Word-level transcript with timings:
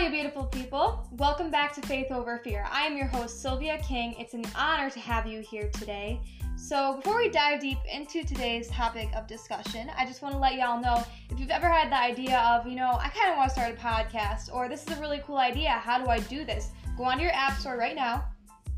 you 0.00 0.10
beautiful 0.10 0.46
people. 0.46 1.06
Welcome 1.12 1.50
back 1.50 1.74
to 1.74 1.82
Faith 1.82 2.10
Over 2.10 2.38
Fear. 2.38 2.66
I 2.70 2.86
am 2.86 2.96
your 2.96 3.06
host, 3.06 3.42
Sylvia 3.42 3.78
King. 3.86 4.14
It's 4.18 4.32
an 4.32 4.46
honor 4.56 4.88
to 4.88 4.98
have 4.98 5.26
you 5.26 5.40
here 5.40 5.68
today. 5.74 6.18
So, 6.56 6.96
before 6.96 7.18
we 7.18 7.28
dive 7.28 7.60
deep 7.60 7.76
into 7.92 8.24
today's 8.24 8.68
topic 8.68 9.10
of 9.14 9.26
discussion, 9.26 9.90
I 9.98 10.06
just 10.06 10.22
want 10.22 10.34
to 10.34 10.38
let 10.38 10.54
y'all 10.54 10.80
know 10.80 11.04
if 11.28 11.38
you've 11.38 11.50
ever 11.50 11.68
had 11.68 11.92
the 11.92 11.98
idea 11.98 12.38
of, 12.38 12.66
you 12.66 12.76
know, 12.76 12.98
I 12.98 13.10
kind 13.10 13.30
of 13.30 13.36
want 13.36 13.50
to 13.50 13.54
start 13.54 13.74
a 13.74 13.76
podcast, 13.76 14.50
or 14.54 14.70
this 14.70 14.86
is 14.86 14.96
a 14.96 15.00
really 15.02 15.20
cool 15.26 15.36
idea, 15.36 15.68
how 15.68 16.02
do 16.02 16.08
I 16.08 16.20
do 16.20 16.46
this? 16.46 16.70
Go 16.96 17.04
onto 17.04 17.22
your 17.22 17.34
app 17.34 17.58
store 17.58 17.76
right 17.76 17.94
now, 17.94 18.24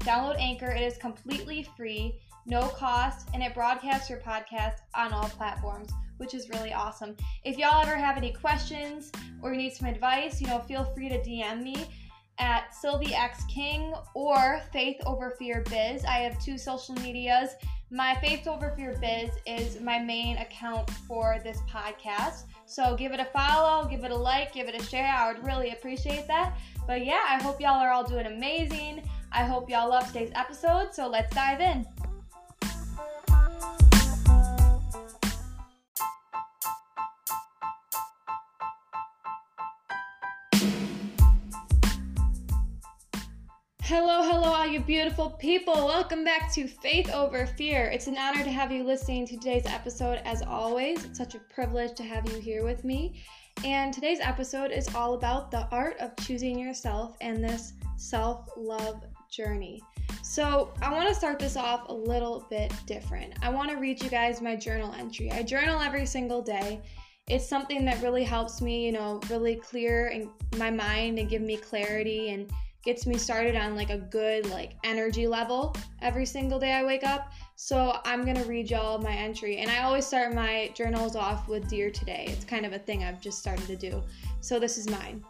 download 0.00 0.40
Anchor. 0.40 0.72
It 0.72 0.82
is 0.82 0.98
completely 0.98 1.68
free, 1.76 2.18
no 2.46 2.66
cost, 2.66 3.28
and 3.32 3.44
it 3.44 3.54
broadcasts 3.54 4.10
your 4.10 4.18
podcast 4.18 4.78
on 4.96 5.12
all 5.12 5.28
platforms 5.28 5.90
which 6.22 6.34
is 6.34 6.48
really 6.50 6.72
awesome. 6.72 7.16
If 7.42 7.58
y'all 7.58 7.82
ever 7.82 7.96
have 7.96 8.16
any 8.16 8.30
questions 8.30 9.10
or 9.42 9.52
you 9.52 9.58
need 9.58 9.72
some 9.72 9.88
advice, 9.88 10.40
you 10.40 10.46
know, 10.46 10.60
feel 10.60 10.84
free 10.94 11.08
to 11.08 11.18
DM 11.18 11.60
me 11.64 11.74
at 12.38 12.72
Sylvie 12.72 13.12
X 13.12 13.42
King 13.52 13.92
or 14.14 14.62
Faith 14.72 15.00
Over 15.04 15.34
Fear 15.36 15.64
Biz. 15.68 16.04
I 16.04 16.18
have 16.18 16.40
two 16.40 16.56
social 16.56 16.94
medias. 16.94 17.50
My 17.90 18.14
Faith 18.20 18.46
Over 18.46 18.72
Fear 18.76 18.98
Biz 19.00 19.30
is 19.46 19.80
my 19.80 19.98
main 19.98 20.36
account 20.36 20.88
for 21.08 21.40
this 21.42 21.58
podcast. 21.68 22.44
So 22.66 22.94
give 22.94 23.10
it 23.10 23.18
a 23.18 23.26
follow, 23.26 23.88
give 23.88 24.04
it 24.04 24.12
a 24.12 24.16
like, 24.16 24.54
give 24.54 24.68
it 24.68 24.80
a 24.80 24.84
share. 24.84 25.12
I 25.12 25.32
would 25.32 25.44
really 25.44 25.72
appreciate 25.72 26.28
that. 26.28 26.56
But 26.86 27.04
yeah, 27.04 27.24
I 27.28 27.42
hope 27.42 27.60
y'all 27.60 27.80
are 27.80 27.90
all 27.90 28.04
doing 28.04 28.26
amazing. 28.26 29.02
I 29.32 29.42
hope 29.42 29.68
y'all 29.68 29.90
love 29.90 30.06
today's 30.06 30.30
episode. 30.36 30.94
So 30.94 31.08
let's 31.08 31.34
dive 31.34 31.60
in. 31.60 31.84
Hello, 43.94 44.22
hello, 44.22 44.54
all 44.54 44.66
you 44.66 44.80
beautiful 44.80 45.28
people. 45.28 45.74
Welcome 45.74 46.24
back 46.24 46.50
to 46.54 46.66
Faith 46.66 47.12
Over 47.12 47.44
Fear. 47.44 47.90
It's 47.90 48.06
an 48.06 48.16
honor 48.16 48.42
to 48.42 48.50
have 48.50 48.72
you 48.72 48.84
listening 48.84 49.26
to 49.26 49.36
today's 49.36 49.66
episode 49.66 50.22
as 50.24 50.40
always. 50.40 51.04
It's 51.04 51.18
such 51.18 51.34
a 51.34 51.40
privilege 51.40 51.94
to 51.96 52.02
have 52.02 52.26
you 52.32 52.40
here 52.40 52.64
with 52.64 52.84
me. 52.84 53.22
And 53.66 53.92
today's 53.92 54.18
episode 54.20 54.70
is 54.70 54.94
all 54.94 55.12
about 55.12 55.50
the 55.50 55.68
art 55.70 55.98
of 56.00 56.16
choosing 56.24 56.58
yourself 56.58 57.18
and 57.20 57.44
this 57.44 57.74
self 57.98 58.48
love 58.56 59.04
journey. 59.30 59.82
So, 60.22 60.72
I 60.80 60.90
want 60.90 61.10
to 61.10 61.14
start 61.14 61.38
this 61.38 61.58
off 61.58 61.90
a 61.90 61.94
little 61.94 62.46
bit 62.48 62.72
different. 62.86 63.34
I 63.42 63.50
want 63.50 63.68
to 63.72 63.76
read 63.76 64.02
you 64.02 64.08
guys 64.08 64.40
my 64.40 64.56
journal 64.56 64.94
entry. 64.94 65.30
I 65.30 65.42
journal 65.42 65.82
every 65.82 66.06
single 66.06 66.40
day. 66.40 66.80
It's 67.28 67.46
something 67.46 67.84
that 67.84 68.02
really 68.02 68.24
helps 68.24 68.62
me, 68.62 68.86
you 68.86 68.92
know, 68.92 69.20
really 69.28 69.56
clear 69.56 70.24
my 70.56 70.70
mind 70.70 71.18
and 71.18 71.28
give 71.28 71.42
me 71.42 71.58
clarity 71.58 72.30
and 72.30 72.50
gets 72.84 73.06
me 73.06 73.16
started 73.16 73.56
on 73.56 73.76
like 73.76 73.90
a 73.90 73.98
good 73.98 74.48
like 74.50 74.72
energy 74.84 75.26
level 75.26 75.74
every 76.00 76.26
single 76.26 76.58
day 76.58 76.72
I 76.72 76.84
wake 76.84 77.04
up. 77.04 77.32
So 77.56 77.98
I'm 78.04 78.24
gonna 78.24 78.44
read 78.44 78.70
y'all 78.70 78.98
my 78.98 79.12
entry, 79.12 79.58
and 79.58 79.70
I 79.70 79.84
always 79.84 80.06
start 80.06 80.34
my 80.34 80.70
journals 80.74 81.14
off 81.14 81.48
with 81.48 81.68
Dear 81.68 81.90
Today. 81.90 82.26
It's 82.28 82.44
kind 82.44 82.66
of 82.66 82.72
a 82.72 82.78
thing 82.78 83.04
I've 83.04 83.20
just 83.20 83.38
started 83.38 83.66
to 83.66 83.76
do. 83.76 84.02
So 84.40 84.58
this 84.58 84.78
is 84.78 84.90
mine. 84.90 85.24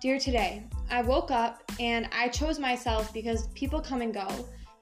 Dear 0.00 0.18
Today, 0.18 0.64
I 0.90 1.02
woke 1.02 1.30
up 1.30 1.62
and 1.78 2.08
I 2.12 2.28
chose 2.28 2.58
myself 2.58 3.12
because 3.12 3.46
people 3.48 3.80
come 3.80 4.02
and 4.02 4.12
go, 4.12 4.26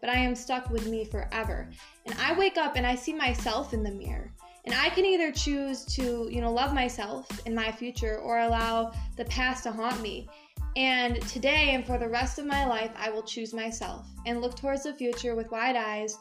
but 0.00 0.08
I 0.10 0.16
am 0.16 0.34
stuck 0.34 0.70
with 0.70 0.86
me 0.86 1.04
forever. 1.04 1.68
And 2.06 2.14
I 2.18 2.32
wake 2.32 2.56
up 2.56 2.76
and 2.76 2.86
I 2.86 2.94
see 2.94 3.12
myself 3.12 3.74
in 3.74 3.82
the 3.82 3.91
mirror. 3.91 4.32
And 4.64 4.74
I 4.74 4.91
can 4.91 5.04
either 5.04 5.32
choose 5.32 5.84
to, 5.96 6.28
you 6.30 6.41
know, 6.41 6.52
love 6.52 6.74
myself 6.74 7.28
in 7.46 7.54
my 7.54 7.72
future 7.72 8.18
or 8.18 8.41
allow 8.41 8.92
the 9.16 9.24
past 9.26 9.64
to 9.64 9.72
haunt 9.72 10.00
me. 10.02 10.28
And 10.76 11.21
today 11.22 11.75
and 11.75 11.84
for 11.84 11.98
the 11.98 12.09
rest 12.09 12.38
of 12.38 12.47
my 12.47 12.65
life, 12.65 12.93
I 12.97 13.10
will 13.10 13.22
choose 13.22 13.53
myself 13.53 14.06
and 14.26 14.41
look 14.41 14.56
towards 14.56 14.84
the 14.84 14.94
future 14.94 15.34
with 15.34 15.50
wide 15.50 15.76
eyes 15.76 16.16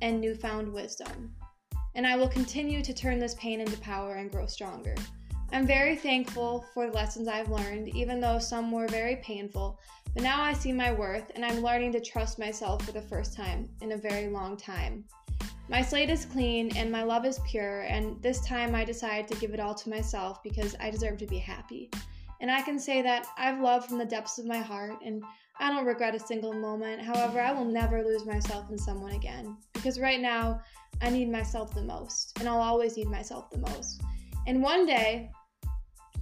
and 0.00 0.20
newfound 0.20 0.72
wisdom. 0.72 1.32
And 1.94 2.06
I 2.06 2.16
will 2.16 2.28
continue 2.28 2.82
to 2.82 2.94
turn 2.94 3.18
this 3.18 3.34
pain 3.34 3.60
into 3.60 3.78
power 3.78 4.14
and 4.14 4.30
grow 4.30 4.46
stronger. 4.46 4.94
I'm 5.52 5.66
very 5.66 5.96
thankful 5.96 6.64
for 6.72 6.86
the 6.86 6.92
lessons 6.92 7.28
I've 7.28 7.50
learned, 7.50 7.94
even 7.94 8.20
though 8.20 8.38
some 8.38 8.72
were 8.72 8.88
very 8.88 9.16
painful. 9.16 9.78
But 10.14 10.22
now 10.22 10.42
I 10.42 10.52
see 10.54 10.72
my 10.72 10.92
worth 10.92 11.30
and 11.34 11.44
I'm 11.44 11.62
learning 11.62 11.92
to 11.92 12.00
trust 12.00 12.38
myself 12.38 12.84
for 12.84 12.92
the 12.92 13.02
first 13.02 13.36
time 13.36 13.68
in 13.82 13.92
a 13.92 13.96
very 13.96 14.28
long 14.28 14.56
time. 14.56 15.04
My 15.68 15.80
slate 15.80 16.10
is 16.10 16.24
clean 16.24 16.76
and 16.76 16.90
my 16.90 17.02
love 17.02 17.24
is 17.24 17.40
pure, 17.46 17.82
and 17.82 18.20
this 18.22 18.44
time 18.44 18.74
I 18.74 18.84
decide 18.84 19.28
to 19.28 19.36
give 19.36 19.54
it 19.54 19.60
all 19.60 19.74
to 19.76 19.88
myself 19.88 20.42
because 20.42 20.76
I 20.80 20.90
deserve 20.90 21.18
to 21.18 21.26
be 21.26 21.38
happy. 21.38 21.90
And 22.42 22.50
I 22.50 22.60
can 22.60 22.78
say 22.78 23.02
that 23.02 23.26
I've 23.38 23.60
loved 23.60 23.88
from 23.88 23.98
the 23.98 24.04
depths 24.04 24.38
of 24.38 24.46
my 24.46 24.58
heart 24.58 24.96
and 25.04 25.22
I 25.60 25.70
don't 25.70 25.86
regret 25.86 26.16
a 26.16 26.18
single 26.18 26.52
moment. 26.52 27.00
However, 27.00 27.40
I 27.40 27.52
will 27.52 27.64
never 27.64 28.02
lose 28.02 28.26
myself 28.26 28.68
in 28.68 28.76
someone 28.76 29.12
again 29.12 29.56
because 29.72 30.00
right 30.00 30.20
now 30.20 30.60
I 31.00 31.08
need 31.08 31.30
myself 31.30 31.72
the 31.72 31.82
most 31.82 32.36
and 32.40 32.48
I'll 32.48 32.60
always 32.60 32.96
need 32.96 33.06
myself 33.06 33.48
the 33.50 33.58
most. 33.58 34.02
And 34.48 34.60
one 34.60 34.86
day, 34.86 35.30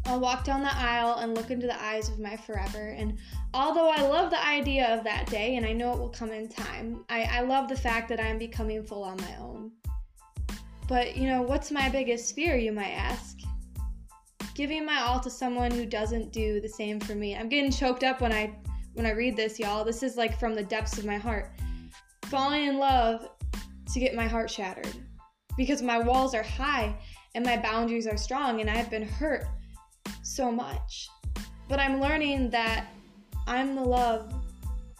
I'll 0.05 0.21
walk 0.21 0.45
down 0.45 0.63
the 0.63 0.77
aisle 0.77 1.19
and 1.21 1.35
look 1.35 1.51
into 1.51 1.67
the 1.67 1.83
eyes 1.83 2.11
of 2.11 2.19
my 2.19 2.37
forever. 2.37 2.89
And 2.89 3.19
although 3.55 3.89
I 3.89 4.03
love 4.03 4.31
the 4.31 4.47
idea 4.47 4.95
of 4.95 5.05
that 5.05 5.27
day 5.27 5.57
and 5.57 5.65
I 5.65 5.73
know 5.73 5.93
it 5.93 5.99
will 5.99 6.11
come 6.11 6.33
in 6.33 6.49
time, 6.49 7.05
I, 7.09 7.23
I 7.23 7.41
love 7.41 7.69
the 7.69 7.77
fact 7.77 8.11
that 8.11 8.21
I'm 8.21 8.37
becoming 8.37 8.85
full 8.85 9.05
on 9.05 9.17
my 9.19 9.37
own. 9.39 9.73
But, 10.87 11.17
you 11.17 11.29
know, 11.29 11.41
what's 11.41 11.71
my 11.71 11.89
biggest 11.89 12.35
fear, 12.35 12.57
you 12.57 12.73
might 12.73 12.91
ask? 12.91 13.39
Giving 14.61 14.85
my 14.85 15.01
all 15.01 15.19
to 15.19 15.31
someone 15.31 15.71
who 15.71 15.87
doesn't 15.87 16.35
do 16.35 16.61
the 16.61 16.69
same 16.69 17.01
for 17.01 17.15
me. 17.15 17.35
I'm 17.35 17.49
getting 17.49 17.71
choked 17.71 18.05
up 18.05 18.21
when 18.21 18.31
I 18.31 18.55
when 18.93 19.07
I 19.07 19.13
read 19.13 19.35
this, 19.35 19.59
y'all. 19.59 19.85
This 19.87 20.03
is 20.03 20.19
like 20.19 20.39
from 20.39 20.55
the 20.55 20.63
depths 20.63 20.99
of 20.99 21.07
my 21.07 21.17
heart. 21.17 21.51
Falling 22.27 22.67
in 22.67 22.77
love 22.77 23.27
to 23.91 23.99
get 23.99 24.15
my 24.15 24.27
heart 24.27 24.51
shattered 24.51 24.93
because 25.57 25.81
my 25.81 25.99
walls 25.99 26.35
are 26.35 26.43
high 26.43 26.95
and 27.35 27.43
my 27.43 27.57
boundaries 27.57 28.07
are 28.07 28.19
strong 28.19 28.61
and 28.61 28.69
I've 28.69 28.91
been 28.91 29.09
hurt 29.09 29.47
so 30.23 30.53
much. 30.53 31.09
But 31.67 31.81
I'm 31.81 31.99
learning 31.99 32.51
that 32.51 32.89
I'm 33.47 33.75
the 33.75 33.83
love 33.83 34.31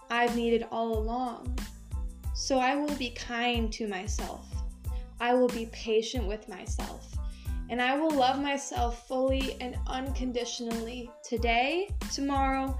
I've 0.09 0.35
needed 0.37 0.65
all 0.71 0.97
along. 0.97 1.59
So 2.35 2.61
I 2.61 2.77
will 2.77 2.97
be 2.97 3.11
kind 3.11 3.71
to 3.75 3.87
myself. 3.89 4.47
I 5.21 5.35
will 5.35 5.49
be 5.49 5.67
patient 5.67 6.27
with 6.27 6.49
myself 6.49 7.10
and 7.71 7.81
I 7.81 7.97
will 7.97 8.11
love 8.11 8.43
myself 8.43 9.07
fully 9.07 9.57
and 9.61 9.79
unconditionally 9.87 11.09
today, 11.23 11.89
tomorrow, 12.13 12.77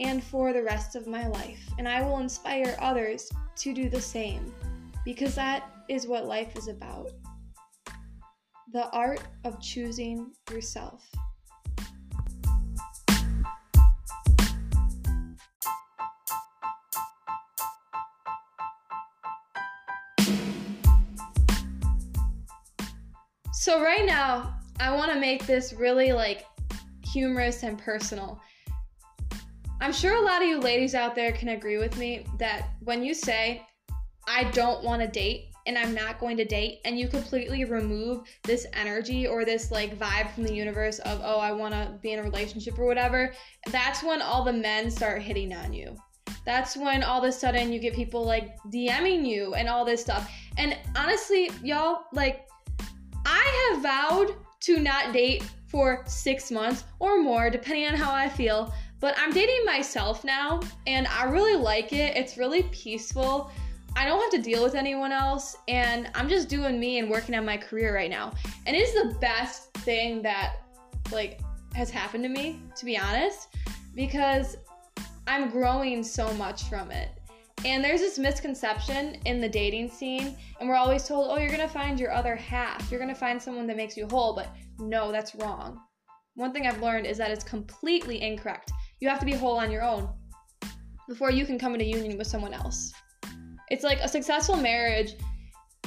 and 0.00 0.22
for 0.22 0.52
the 0.52 0.62
rest 0.62 0.96
of 0.96 1.06
my 1.06 1.28
life. 1.28 1.60
And 1.78 1.88
I 1.88 2.02
will 2.02 2.18
inspire 2.18 2.76
others 2.80 3.30
to 3.58 3.72
do 3.72 3.88
the 3.88 4.00
same 4.00 4.52
because 5.04 5.36
that 5.36 5.70
is 5.88 6.08
what 6.08 6.26
life 6.26 6.56
is 6.56 6.66
about 6.68 7.10
the 8.72 8.88
art 8.90 9.20
of 9.44 9.60
choosing 9.60 10.32
yourself. 10.50 11.08
So 23.62 23.80
right 23.80 24.04
now, 24.04 24.56
I 24.80 24.92
want 24.92 25.12
to 25.12 25.20
make 25.20 25.46
this 25.46 25.72
really 25.72 26.10
like 26.10 26.46
humorous 27.04 27.62
and 27.62 27.78
personal. 27.78 28.40
I'm 29.80 29.92
sure 29.92 30.16
a 30.16 30.20
lot 30.20 30.42
of 30.42 30.48
you 30.48 30.58
ladies 30.58 30.96
out 30.96 31.14
there 31.14 31.30
can 31.30 31.50
agree 31.50 31.78
with 31.78 31.96
me 31.96 32.26
that 32.40 32.70
when 32.80 33.04
you 33.04 33.14
say, 33.14 33.64
I 34.26 34.50
don't 34.50 34.82
want 34.82 35.00
to 35.00 35.06
date 35.06 35.50
and 35.68 35.78
I'm 35.78 35.94
not 35.94 36.18
going 36.18 36.36
to 36.38 36.44
date, 36.44 36.80
and 36.84 36.98
you 36.98 37.06
completely 37.06 37.64
remove 37.64 38.26
this 38.42 38.66
energy 38.72 39.28
or 39.28 39.44
this 39.44 39.70
like 39.70 39.96
vibe 39.96 40.34
from 40.34 40.42
the 40.42 40.52
universe 40.52 40.98
of, 40.98 41.20
oh, 41.22 41.38
I 41.38 41.52
want 41.52 41.72
to 41.72 41.96
be 42.02 42.10
in 42.10 42.18
a 42.18 42.22
relationship 42.24 42.76
or 42.80 42.86
whatever, 42.86 43.32
that's 43.70 44.02
when 44.02 44.20
all 44.20 44.42
the 44.42 44.52
men 44.52 44.90
start 44.90 45.22
hitting 45.22 45.54
on 45.54 45.72
you. 45.72 45.96
That's 46.44 46.76
when 46.76 47.04
all 47.04 47.22
of 47.22 47.28
a 47.28 47.30
sudden 47.30 47.72
you 47.72 47.78
get 47.78 47.94
people 47.94 48.24
like 48.24 48.56
DMing 48.72 49.24
you 49.24 49.54
and 49.54 49.68
all 49.68 49.84
this 49.84 50.00
stuff. 50.00 50.28
And 50.58 50.76
honestly, 50.96 51.48
y'all, 51.62 52.06
like, 52.12 52.48
I 53.24 53.70
have 53.72 53.82
vowed 53.82 54.36
to 54.60 54.78
not 54.78 55.12
date 55.12 55.44
for 55.66 56.02
six 56.06 56.50
months 56.50 56.84
or 56.98 57.22
more, 57.22 57.50
depending 57.50 57.86
on 57.86 57.94
how 57.94 58.12
I 58.12 58.28
feel. 58.28 58.72
But 59.00 59.14
I'm 59.18 59.32
dating 59.32 59.64
myself 59.64 60.24
now, 60.24 60.60
and 60.86 61.08
I 61.08 61.24
really 61.24 61.56
like 61.56 61.92
it. 61.92 62.16
It's 62.16 62.36
really 62.36 62.62
peaceful. 62.64 63.50
I 63.96 64.04
don't 64.04 64.20
have 64.20 64.30
to 64.30 64.50
deal 64.50 64.62
with 64.62 64.74
anyone 64.74 65.12
else, 65.12 65.56
and 65.66 66.08
I'm 66.14 66.28
just 66.28 66.48
doing 66.48 66.78
me 66.78 66.98
and 66.98 67.10
working 67.10 67.34
on 67.34 67.44
my 67.44 67.56
career 67.56 67.94
right 67.94 68.10
now. 68.10 68.32
And 68.66 68.76
it 68.76 68.80
is 68.80 68.94
the 68.94 69.18
best 69.18 69.72
thing 69.78 70.22
that, 70.22 70.56
like, 71.10 71.40
has 71.74 71.90
happened 71.90 72.22
to 72.24 72.28
me, 72.28 72.62
to 72.76 72.84
be 72.84 72.96
honest, 72.96 73.48
because 73.94 74.56
I'm 75.26 75.50
growing 75.50 76.04
so 76.04 76.32
much 76.34 76.62
from 76.64 76.90
it. 76.90 77.10
And 77.64 77.84
there's 77.84 78.00
this 78.00 78.18
misconception 78.18 79.18
in 79.24 79.40
the 79.40 79.48
dating 79.48 79.88
scene, 79.88 80.36
and 80.58 80.68
we're 80.68 80.74
always 80.74 81.06
told, 81.06 81.30
oh, 81.30 81.38
you're 81.38 81.50
gonna 81.50 81.68
find 81.68 82.00
your 82.00 82.10
other 82.10 82.34
half. 82.34 82.90
You're 82.90 82.98
gonna 82.98 83.14
find 83.14 83.40
someone 83.40 83.68
that 83.68 83.76
makes 83.76 83.96
you 83.96 84.08
whole, 84.08 84.34
but 84.34 84.48
no, 84.80 85.12
that's 85.12 85.36
wrong. 85.36 85.78
One 86.34 86.52
thing 86.52 86.66
I've 86.66 86.82
learned 86.82 87.06
is 87.06 87.18
that 87.18 87.30
it's 87.30 87.44
completely 87.44 88.20
incorrect. 88.20 88.72
You 89.00 89.08
have 89.08 89.20
to 89.20 89.26
be 89.26 89.32
whole 89.32 89.58
on 89.58 89.70
your 89.70 89.82
own 89.82 90.08
before 91.08 91.30
you 91.30 91.46
can 91.46 91.58
come 91.58 91.74
into 91.74 91.84
union 91.84 92.18
with 92.18 92.26
someone 92.26 92.54
else. 92.54 92.92
It's 93.70 93.84
like 93.84 94.00
a 94.00 94.08
successful 94.08 94.56
marriage 94.56 95.14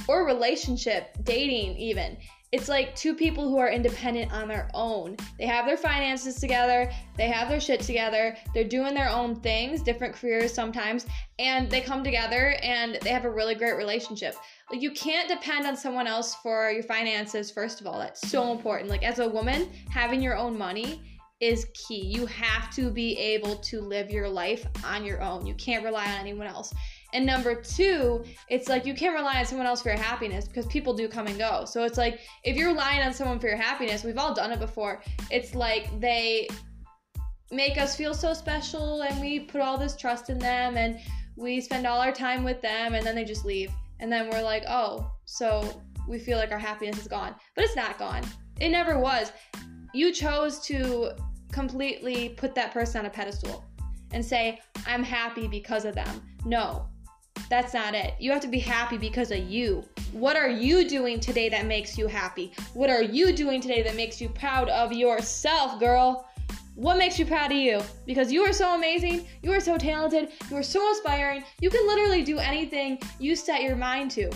or 0.08 0.26
relationship, 0.26 1.18
dating 1.24 1.76
even. 1.78 2.18
It's 2.56 2.70
like 2.70 2.96
two 2.96 3.14
people 3.14 3.50
who 3.50 3.58
are 3.58 3.70
independent 3.70 4.32
on 4.32 4.48
their 4.48 4.70
own. 4.74 5.18
They 5.38 5.46
have 5.46 5.66
their 5.66 5.76
finances 5.76 6.36
together, 6.36 6.90
they 7.18 7.28
have 7.28 7.50
their 7.50 7.60
shit 7.60 7.82
together, 7.82 8.38
they're 8.54 8.64
doing 8.64 8.94
their 8.94 9.10
own 9.10 9.36
things, 9.36 9.82
different 9.82 10.16
careers 10.16 10.54
sometimes, 10.54 11.06
and 11.38 11.70
they 11.70 11.82
come 11.82 12.02
together 12.02 12.56
and 12.64 12.98
they 13.02 13.10
have 13.10 13.26
a 13.26 13.30
really 13.30 13.56
great 13.56 13.76
relationship. 13.76 14.38
Like 14.72 14.82
you 14.82 14.92
can't 14.92 15.28
depend 15.28 15.68
on 15.68 15.76
someone 15.76 16.08
else 16.08 16.36
for 16.36 16.72
your 16.72 16.84
finances 16.84 17.52
first 17.52 17.82
of 17.82 17.88
all. 17.88 18.00
That's 18.00 18.26
so 18.32 18.54
important. 18.54 18.90
Like 18.90 19.04
as 19.04 19.20
a 19.20 19.28
woman, 19.28 19.70
having 19.90 20.22
your 20.22 20.38
own 20.38 20.58
money 20.58 21.02
is 21.42 21.68
key. 21.74 22.06
You 22.06 22.26
have 22.28 22.74
to 22.76 22.90
be 22.90 23.18
able 23.18 23.58
to 23.58 23.82
live 23.82 24.10
your 24.10 24.30
life 24.30 24.66
on 24.86 25.04
your 25.04 25.22
own. 25.22 25.46
You 25.46 25.56
can't 25.56 25.84
rely 25.84 26.06
on 26.06 26.22
anyone 26.22 26.48
else. 26.48 26.74
And 27.16 27.26
number 27.26 27.56
two, 27.56 28.26
it's 28.50 28.68
like 28.68 28.86
you 28.86 28.94
can't 28.94 29.16
rely 29.16 29.40
on 29.40 29.46
someone 29.46 29.66
else 29.66 29.82
for 29.82 29.88
your 29.88 29.98
happiness 29.98 30.50
because 30.50 30.66
people 30.66 30.94
do 30.94 31.08
come 31.08 31.28
and 31.28 31.38
go. 31.38 31.64
So 31.64 31.86
it's 31.86 31.98
like 31.98 32.20
if 32.44 32.58
you're 32.58 32.68
relying 32.68 33.02
on 33.04 33.14
someone 33.14 33.40
for 33.40 33.48
your 33.48 33.56
happiness, 33.56 34.04
we've 34.04 34.18
all 34.18 34.34
done 34.34 34.52
it 34.52 34.60
before. 34.60 35.02
It's 35.32 35.56
like 35.56 35.98
they 36.02 36.50
make 37.54 37.78
us 37.78 37.96
feel 37.96 38.14
so 38.14 38.34
special 38.34 39.02
and 39.04 39.22
we 39.22 39.40
put 39.40 39.62
all 39.62 39.78
this 39.78 39.96
trust 39.96 40.30
in 40.30 40.38
them 40.38 40.76
and 40.76 41.00
we 41.38 41.62
spend 41.62 41.88
all 41.88 42.02
our 42.02 42.12
time 42.12 42.44
with 42.44 42.62
them 42.62 42.96
and 42.96 43.06
then 43.06 43.16
they 43.16 43.24
just 43.24 43.46
leave. 43.46 43.72
And 44.02 44.12
then 44.12 44.30
we're 44.30 44.44
like, 44.44 44.66
oh, 44.68 45.10
so 45.24 45.82
we 46.10 46.20
feel 46.20 46.38
like 46.38 46.52
our 46.52 46.60
happiness 46.60 47.00
is 47.00 47.08
gone. 47.08 47.34
But 47.56 47.64
it's 47.64 47.78
not 47.78 47.98
gone. 47.98 48.24
It 48.60 48.72
never 48.72 49.00
was. 49.00 49.32
You 49.94 50.12
chose 50.12 50.60
to 50.66 51.12
completely 51.54 52.28
put 52.36 52.54
that 52.56 52.74
person 52.74 53.00
on 53.00 53.06
a 53.06 53.10
pedestal 53.10 53.64
and 54.12 54.24
say, 54.24 54.60
I'm 54.86 55.02
happy 55.02 55.48
because 55.48 55.86
of 55.86 55.96
them. 55.96 56.22
No, 56.44 56.90
that's 57.50 57.74
not 57.74 57.94
it. 57.94 58.16
You 58.20 58.32
have 58.32 58.42
to 58.42 58.48
be 58.48 58.60
happy 58.60 58.98
because 58.98 59.32
of 59.32 59.40
you. 59.40 59.84
What 60.12 60.36
are 60.36 60.50
you 60.50 60.88
doing 60.88 61.20
today 61.20 61.50
that 61.50 61.66
makes 61.66 61.98
you 61.98 62.08
happy? 62.08 62.54
What 62.74 62.90
are 62.90 63.04
you 63.04 63.34
doing 63.34 63.62
today 63.62 63.84
that 63.84 63.96
makes 63.96 64.20
you 64.20 64.30
proud 64.30 64.70
of 64.70 64.94
yourself, 64.94 65.80
girl? 65.80 66.28
What 66.76 66.98
makes 66.98 67.18
you 67.18 67.26
proud 67.26 67.52
of 67.52 67.58
you? 67.58 67.82
Because 68.06 68.32
you 68.32 68.42
are 68.44 68.52
so 68.52 68.76
amazing, 68.76 69.28
you 69.42 69.52
are 69.52 69.62
so 69.62 69.78
talented, 69.78 70.30
you 70.50 70.58
are 70.58 70.64
so 70.64 70.90
inspiring. 70.90 71.44
You 71.62 71.70
can 71.70 71.88
literally 71.88 72.24
do 72.24 72.38
anything 72.38 73.00
you 73.20 73.36
set 73.36 73.62
your 73.62 73.76
mind 73.76 74.12
to. 74.12 74.30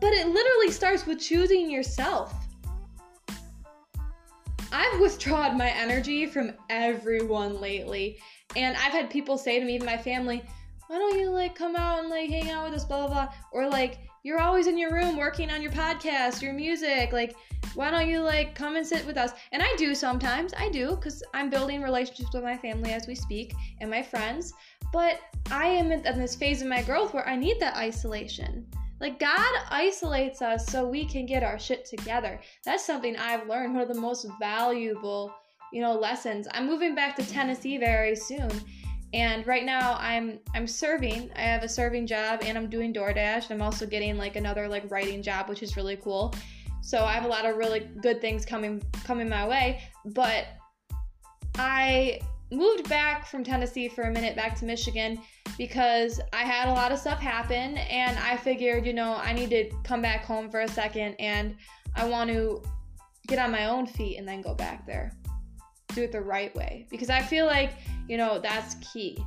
But 0.00 0.12
it 0.12 0.28
literally 0.28 0.70
starts 0.70 1.06
with 1.06 1.20
choosing 1.20 1.70
yourself. 1.70 2.34
I've 4.72 5.00
withdrawn 5.00 5.56
my 5.56 5.70
energy 5.70 6.26
from 6.26 6.52
everyone 6.68 7.60
lately. 7.60 8.18
And 8.56 8.76
I've 8.76 8.92
had 8.92 9.10
people 9.10 9.38
say 9.38 9.58
to 9.58 9.64
me, 9.64 9.74
even 9.74 9.86
my 9.86 9.96
family, 9.96 10.42
why 10.90 10.98
don't 10.98 11.20
you 11.20 11.30
like 11.30 11.54
come 11.54 11.76
out 11.76 12.00
and 12.00 12.08
like 12.08 12.28
hang 12.28 12.50
out 12.50 12.64
with 12.64 12.74
us, 12.74 12.84
blah 12.84 13.06
blah 13.06 13.26
blah, 13.26 13.34
or 13.52 13.68
like 13.68 14.00
you're 14.24 14.40
always 14.40 14.66
in 14.66 14.76
your 14.76 14.92
room 14.92 15.16
working 15.16 15.48
on 15.48 15.62
your 15.62 15.70
podcast, 15.70 16.42
your 16.42 16.52
music, 16.52 17.12
like 17.12 17.36
why 17.74 17.92
don't 17.92 18.08
you 18.08 18.20
like 18.22 18.56
come 18.56 18.74
and 18.74 18.84
sit 18.84 19.06
with 19.06 19.16
us? 19.16 19.30
And 19.52 19.62
I 19.62 19.72
do 19.78 19.94
sometimes, 19.94 20.52
I 20.58 20.68
do, 20.68 20.96
because 20.96 21.22
I'm 21.32 21.48
building 21.48 21.80
relationships 21.80 22.34
with 22.34 22.42
my 22.42 22.56
family 22.56 22.90
as 22.90 23.06
we 23.06 23.14
speak 23.14 23.54
and 23.80 23.88
my 23.88 24.02
friends. 24.02 24.52
But 24.92 25.20
I 25.52 25.66
am 25.66 25.92
in 25.92 26.02
this 26.18 26.34
phase 26.34 26.60
of 26.60 26.66
my 26.66 26.82
growth 26.82 27.14
where 27.14 27.28
I 27.28 27.36
need 27.36 27.60
that 27.60 27.76
isolation. 27.76 28.66
Like 29.00 29.20
God 29.20 29.54
isolates 29.70 30.42
us 30.42 30.66
so 30.66 30.88
we 30.88 31.04
can 31.04 31.24
get 31.24 31.44
our 31.44 31.60
shit 31.60 31.84
together. 31.84 32.40
That's 32.64 32.84
something 32.84 33.16
I've 33.16 33.46
learned. 33.46 33.74
One 33.74 33.82
of 33.82 33.94
the 33.94 34.00
most 34.00 34.26
valuable, 34.40 35.32
you 35.72 35.82
know, 35.82 35.92
lessons. 35.92 36.48
I'm 36.50 36.66
moving 36.66 36.96
back 36.96 37.14
to 37.14 37.24
Tennessee 37.24 37.78
very 37.78 38.16
soon 38.16 38.50
and 39.12 39.46
right 39.46 39.64
now 39.64 39.96
I'm 39.98 40.38
I'm 40.54 40.66
serving. 40.66 41.30
I 41.34 41.40
have 41.40 41.62
a 41.62 41.68
serving 41.68 42.06
job 42.06 42.40
and 42.44 42.56
I'm 42.56 42.68
doing 42.68 42.92
DoorDash. 42.92 43.50
I'm 43.50 43.62
also 43.62 43.86
getting 43.86 44.16
like 44.16 44.36
another 44.36 44.68
like 44.68 44.90
writing 44.90 45.22
job, 45.22 45.48
which 45.48 45.62
is 45.62 45.76
really 45.76 45.96
cool. 45.96 46.34
So 46.82 47.04
I 47.04 47.12
have 47.12 47.24
a 47.24 47.28
lot 47.28 47.44
of 47.44 47.56
really 47.56 47.80
good 48.02 48.20
things 48.20 48.44
coming 48.44 48.82
coming 49.04 49.28
my 49.28 49.46
way. 49.46 49.82
But 50.04 50.46
I 51.56 52.20
moved 52.52 52.88
back 52.88 53.26
from 53.26 53.44
Tennessee 53.44 53.88
for 53.88 54.02
a 54.02 54.10
minute 54.10 54.34
back 54.36 54.56
to 54.56 54.64
Michigan 54.64 55.20
because 55.58 56.20
I 56.32 56.42
had 56.42 56.68
a 56.68 56.72
lot 56.72 56.90
of 56.92 56.98
stuff 56.98 57.20
happen 57.20 57.76
and 57.76 58.18
I 58.18 58.36
figured, 58.36 58.86
you 58.86 58.92
know, 58.92 59.16
I 59.16 59.32
need 59.32 59.50
to 59.50 59.70
come 59.84 60.02
back 60.02 60.24
home 60.24 60.50
for 60.50 60.60
a 60.60 60.68
second 60.68 61.14
and 61.18 61.56
I 61.94 62.08
want 62.08 62.30
to 62.30 62.62
get 63.26 63.38
on 63.38 63.50
my 63.50 63.66
own 63.66 63.86
feet 63.86 64.18
and 64.18 64.26
then 64.26 64.40
go 64.40 64.54
back 64.54 64.86
there. 64.86 65.12
Do 65.94 66.02
it 66.02 66.12
the 66.12 66.20
right 66.20 66.54
way 66.54 66.86
because 66.90 67.10
I 67.10 67.20
feel 67.20 67.46
like 67.46 67.72
you 68.10 68.16
know, 68.16 68.40
that's 68.40 68.74
key. 68.74 69.24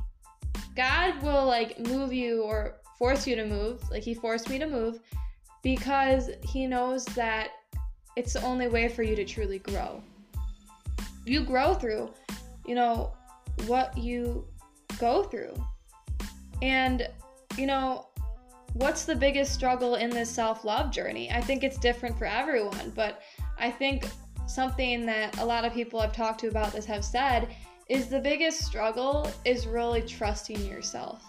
God 0.76 1.22
will 1.22 1.46
like 1.46 1.80
move 1.80 2.12
you 2.12 2.42
or 2.42 2.76
force 2.98 3.26
you 3.26 3.34
to 3.34 3.46
move, 3.46 3.82
like 3.90 4.02
He 4.02 4.12
forced 4.12 4.50
me 4.50 4.58
to 4.58 4.66
move, 4.66 5.00
because 5.62 6.28
He 6.42 6.66
knows 6.66 7.06
that 7.06 7.48
it's 8.14 8.34
the 8.34 8.42
only 8.42 8.68
way 8.68 8.88
for 8.88 9.02
you 9.02 9.16
to 9.16 9.24
truly 9.24 9.58
grow. 9.58 10.02
You 11.24 11.44
grow 11.44 11.72
through, 11.72 12.12
you 12.66 12.74
know, 12.74 13.14
what 13.66 13.96
you 13.96 14.46
go 14.98 15.22
through. 15.22 15.54
And, 16.60 17.08
you 17.56 17.66
know, 17.66 18.08
what's 18.74 19.06
the 19.06 19.16
biggest 19.16 19.54
struggle 19.54 19.94
in 19.94 20.10
this 20.10 20.28
self 20.28 20.62
love 20.62 20.90
journey? 20.90 21.30
I 21.30 21.40
think 21.40 21.64
it's 21.64 21.78
different 21.78 22.18
for 22.18 22.26
everyone, 22.26 22.92
but 22.94 23.22
I 23.58 23.70
think 23.70 24.04
something 24.46 25.06
that 25.06 25.38
a 25.38 25.44
lot 25.44 25.64
of 25.64 25.72
people 25.72 26.00
I've 26.00 26.12
talked 26.12 26.40
to 26.40 26.48
about 26.48 26.72
this 26.72 26.84
have 26.86 27.04
said 27.04 27.54
is 27.88 28.08
the 28.08 28.20
biggest 28.20 28.60
struggle 28.60 29.30
is 29.44 29.66
really 29.66 30.02
trusting 30.02 30.64
yourself. 30.66 31.22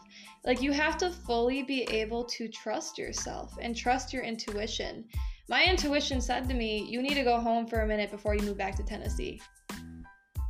Like 0.45 0.61
you 0.61 0.71
have 0.71 0.97
to 0.97 1.09
fully 1.09 1.63
be 1.63 1.83
able 1.83 2.23
to 2.25 2.47
trust 2.47 2.97
yourself 2.97 3.57
and 3.61 3.75
trust 3.75 4.13
your 4.13 4.23
intuition. 4.23 5.05
My 5.49 5.65
intuition 5.65 6.21
said 6.21 6.47
to 6.49 6.53
me, 6.53 6.85
you 6.89 7.01
need 7.01 7.15
to 7.15 7.23
go 7.23 7.39
home 7.39 7.67
for 7.67 7.81
a 7.81 7.87
minute 7.87 8.11
before 8.11 8.35
you 8.35 8.43
move 8.43 8.57
back 8.57 8.75
to 8.77 8.83
Tennessee 8.83 9.41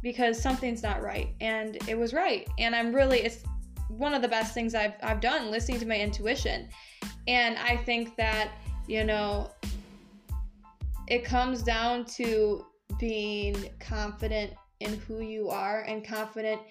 because 0.04 0.40
something's 0.40 0.84
not 0.84 1.02
right. 1.02 1.30
And 1.42 1.78
it 1.88 1.98
was 1.98 2.14
right. 2.14 2.48
And 2.60 2.76
I'm 2.76 2.94
really 2.94 3.20
it's 3.20 3.44
one 3.90 4.14
of 4.14 4.22
the 4.22 4.28
best 4.28 4.54
things 4.54 4.76
I've 4.76 4.94
I've 5.02 5.22
done 5.22 5.50
listening 5.50 5.80
to 5.80 5.88
my 5.88 5.98
intuition. 5.98 6.70
And 7.28 7.58
I 7.58 7.78
think 7.78 8.16
that, 8.18 8.52
you 8.88 9.04
know, 9.04 9.50
it 11.08 11.24
comes 11.24 11.62
down 11.62 12.06
to 12.06 12.66
being 13.00 13.70
confident 13.80 14.54
in 14.80 14.98
who 15.00 15.22
you 15.22 15.50
are 15.50 15.82
and 15.82 16.06
confident 16.06 16.62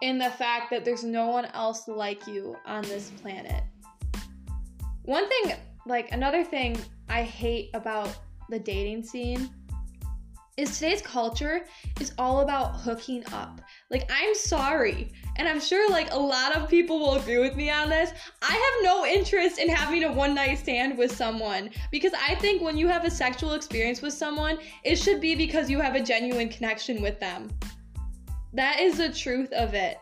in 0.00 0.18
the 0.18 0.30
fact 0.30 0.70
that 0.70 0.84
there's 0.84 1.04
no 1.04 1.28
one 1.28 1.46
else 1.46 1.86
like 1.88 2.26
you 2.26 2.56
on 2.66 2.82
this 2.82 3.10
planet. 3.22 3.62
One 5.02 5.28
thing, 5.28 5.56
like 5.86 6.12
another 6.12 6.44
thing 6.44 6.76
I 7.08 7.22
hate 7.22 7.70
about 7.74 8.16
the 8.50 8.58
dating 8.58 9.04
scene 9.04 9.48
is 10.58 10.78
today's 10.78 11.00
culture 11.00 11.64
is 11.98 12.12
all 12.18 12.40
about 12.40 12.76
hooking 12.76 13.24
up. 13.32 13.60
Like, 13.90 14.10
I'm 14.12 14.34
sorry. 14.34 15.12
And 15.36 15.48
I'm 15.48 15.60
sure 15.60 15.90
like 15.90 16.12
a 16.12 16.18
lot 16.18 16.54
of 16.54 16.68
people 16.68 16.98
will 16.98 17.14
agree 17.14 17.38
with 17.38 17.56
me 17.56 17.70
on 17.70 17.88
this. 17.88 18.10
I 18.42 18.52
have 18.52 18.84
no 18.84 19.06
interest 19.06 19.58
in 19.58 19.68
having 19.68 20.04
a 20.04 20.12
one 20.12 20.34
night 20.34 20.58
stand 20.58 20.98
with 20.98 21.10
someone 21.10 21.70
because 21.90 22.12
I 22.28 22.34
think 22.34 22.60
when 22.60 22.76
you 22.76 22.86
have 22.88 23.04
a 23.04 23.10
sexual 23.10 23.54
experience 23.54 24.02
with 24.02 24.12
someone, 24.12 24.58
it 24.84 24.96
should 24.96 25.20
be 25.20 25.34
because 25.34 25.70
you 25.70 25.80
have 25.80 25.94
a 25.94 26.02
genuine 26.02 26.50
connection 26.50 27.00
with 27.00 27.18
them. 27.18 27.48
That 28.52 28.80
is 28.80 28.98
the 28.98 29.08
truth 29.08 29.52
of 29.52 29.72
it 29.72 29.98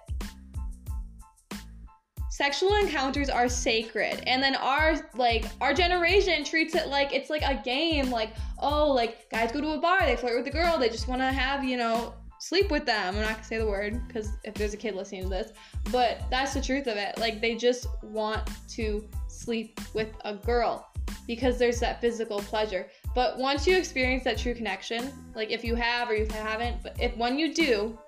sexual 2.30 2.76
encounters 2.76 3.28
are 3.28 3.49
sacred. 3.49 4.22
And 4.26 4.42
then 4.42 4.54
our 4.54 4.94
like 5.14 5.44
our 5.60 5.75
generation 5.75 6.44
treats 6.44 6.75
it 6.75 6.87
like 6.87 7.12
it's 7.12 7.28
like 7.28 7.42
a 7.42 7.60
game 7.62 8.10
like 8.10 8.34
oh 8.60 8.90
like 8.90 9.28
guys 9.30 9.52
go 9.52 9.60
to 9.60 9.72
a 9.72 9.78
bar 9.78 10.06
they 10.06 10.16
flirt 10.16 10.37
with 10.37 10.44
the 10.44 10.50
girl 10.50 10.78
they 10.78 10.88
just 10.88 11.08
want 11.08 11.20
to 11.20 11.26
have 11.26 11.64
you 11.64 11.76
know 11.76 12.14
sleep 12.38 12.70
with 12.70 12.87
them. 12.87 13.16
I'm 13.16 13.20
not 13.20 13.32
gonna 13.32 13.44
say 13.44 13.58
the 13.58 13.66
word 13.66 14.00
because 14.06 14.30
if 14.44 14.54
there's 14.54 14.72
a 14.72 14.76
kid 14.76 14.94
listening 14.94 15.25
to 15.25 15.28
this 15.28 15.52
but 15.90 16.22
that's 16.30 16.54
the 16.54 16.62
truth 16.62 16.87
of 16.87 16.96
it. 16.96 17.18
Like 17.18 17.40
they 17.40 17.56
just 17.56 17.87
want 18.02 18.49
to 18.70 19.06
sleep 19.28 19.78
with 19.92 20.08
a 20.25 20.34
girl 20.34 20.88
because 21.26 21.58
there's 21.58 21.80
that 21.80 22.00
physical 22.00 22.38
pleasure. 22.38 22.87
But 23.14 23.38
once 23.38 23.66
you 23.66 23.76
experience 23.76 24.22
that 24.25 24.38
true 24.38 24.54
connection 24.54 25.12
like 25.34 25.50
if 25.50 25.64
you 25.64 25.75
have 25.75 26.08
or 26.08 26.14
you 26.14 26.26
haven't 26.30 26.82
but 26.84 26.96
if 27.00 27.14
when 27.16 27.38
you 27.40 27.52
do 27.52 27.99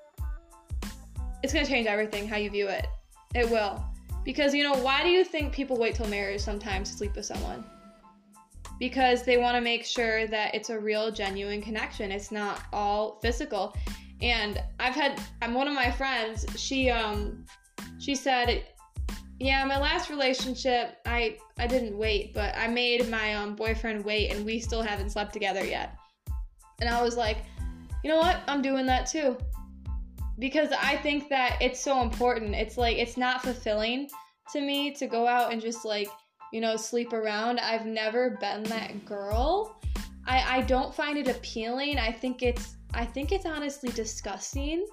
it's 1.42 1.52
gonna 1.52 1.66
change 1.66 1.88
everything 1.88 2.28
how 2.28 2.36
you 2.36 2.50
view 2.50 2.68
it. 2.68 2.86
It 3.34 3.50
will 3.50 3.82
because, 4.24 4.54
you 4.54 4.62
know, 4.62 4.74
why 4.74 5.02
do 5.02 5.08
you 5.08 5.24
think 5.24 5.52
people 5.52 5.76
wait 5.76 5.94
till 5.94 6.08
marriage 6.08 6.40
sometimes 6.40 6.90
to 6.90 6.96
sleep 6.96 7.16
with 7.16 7.24
someone? 7.24 7.64
Because 8.78 9.24
they 9.24 9.36
want 9.36 9.56
to 9.56 9.60
make 9.60 9.84
sure 9.84 10.26
that 10.26 10.54
it's 10.54 10.70
a 10.70 10.78
real, 10.78 11.10
genuine 11.10 11.62
connection. 11.62 12.10
It's 12.10 12.32
not 12.32 12.62
all 12.72 13.18
physical. 13.20 13.76
And 14.20 14.62
I've 14.78 14.94
had, 14.94 15.20
I'm 15.40 15.54
one 15.54 15.66
of 15.68 15.74
my 15.74 15.90
friends, 15.90 16.46
she, 16.56 16.90
um, 16.90 17.44
she 17.98 18.14
said, 18.14 18.64
yeah, 19.40 19.64
my 19.64 19.78
last 19.78 20.08
relationship, 20.08 20.98
I, 21.04 21.38
I 21.58 21.66
didn't 21.66 21.98
wait, 21.98 22.32
but 22.32 22.56
I 22.56 22.68
made 22.68 23.08
my 23.08 23.34
um, 23.34 23.56
boyfriend 23.56 24.04
wait 24.04 24.30
and 24.32 24.44
we 24.44 24.60
still 24.60 24.82
haven't 24.82 25.10
slept 25.10 25.32
together 25.32 25.64
yet. 25.64 25.98
And 26.80 26.88
I 26.88 27.02
was 27.02 27.16
like, 27.16 27.38
you 28.04 28.10
know 28.10 28.18
what? 28.18 28.40
I'm 28.46 28.62
doing 28.62 28.86
that 28.86 29.06
too. 29.06 29.36
Because 30.38 30.70
I 30.72 30.96
think 30.96 31.28
that 31.28 31.58
it's 31.60 31.80
so 31.80 32.02
important. 32.02 32.54
It's 32.54 32.76
like 32.76 32.96
it's 32.96 33.16
not 33.16 33.42
fulfilling 33.42 34.08
to 34.52 34.60
me 34.60 34.92
to 34.94 35.06
go 35.06 35.26
out 35.26 35.52
and 35.52 35.60
just 35.60 35.84
like, 35.84 36.08
you 36.52 36.60
know, 36.60 36.76
sleep 36.76 37.12
around. 37.12 37.60
I've 37.60 37.86
never 37.86 38.38
been 38.40 38.62
that 38.64 39.04
girl. 39.04 39.80
I 40.26 40.58
I 40.58 40.62
don't 40.62 40.94
find 40.94 41.18
it 41.18 41.28
appealing. 41.28 41.98
I 41.98 42.12
think 42.12 42.42
it's 42.42 42.76
I 42.94 43.04
think 43.04 43.32
it's 43.32 43.46
honestly 43.46 43.90
disgusting 43.90 44.86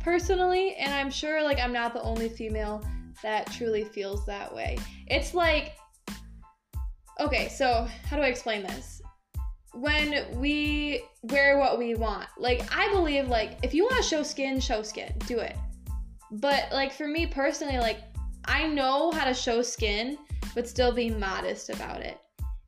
personally, 0.00 0.74
and 0.76 0.92
I'm 0.92 1.10
sure 1.10 1.42
like 1.42 1.58
I'm 1.58 1.72
not 1.72 1.92
the 1.92 2.02
only 2.02 2.28
female 2.28 2.84
that 3.22 3.50
truly 3.52 3.84
feels 3.84 4.24
that 4.26 4.54
way. 4.54 4.78
It's 5.06 5.34
like 5.34 5.76
okay, 7.18 7.48
so 7.48 7.86
how 8.08 8.16
do 8.16 8.22
I 8.22 8.28
explain 8.28 8.62
this? 8.62 8.99
When 9.72 10.26
we 10.40 11.02
wear 11.22 11.58
what 11.58 11.78
we 11.78 11.94
want, 11.94 12.28
like 12.38 12.62
I 12.76 12.88
believe 12.90 13.28
like 13.28 13.58
if 13.62 13.72
you 13.72 13.84
want 13.84 13.96
to 13.96 14.02
show 14.02 14.22
skin, 14.22 14.60
show 14.60 14.82
skin, 14.82 15.12
do 15.26 15.38
it. 15.38 15.56
But 16.32 16.68
like 16.72 16.92
for 16.92 17.06
me 17.06 17.26
personally, 17.26 17.78
like 17.78 17.98
I 18.44 18.66
know 18.66 19.10
how 19.12 19.24
to 19.24 19.34
show 19.34 19.62
skin, 19.62 20.18
but 20.54 20.68
still 20.68 20.92
be 20.92 21.10
modest 21.10 21.70
about 21.70 22.00
it. 22.00 22.18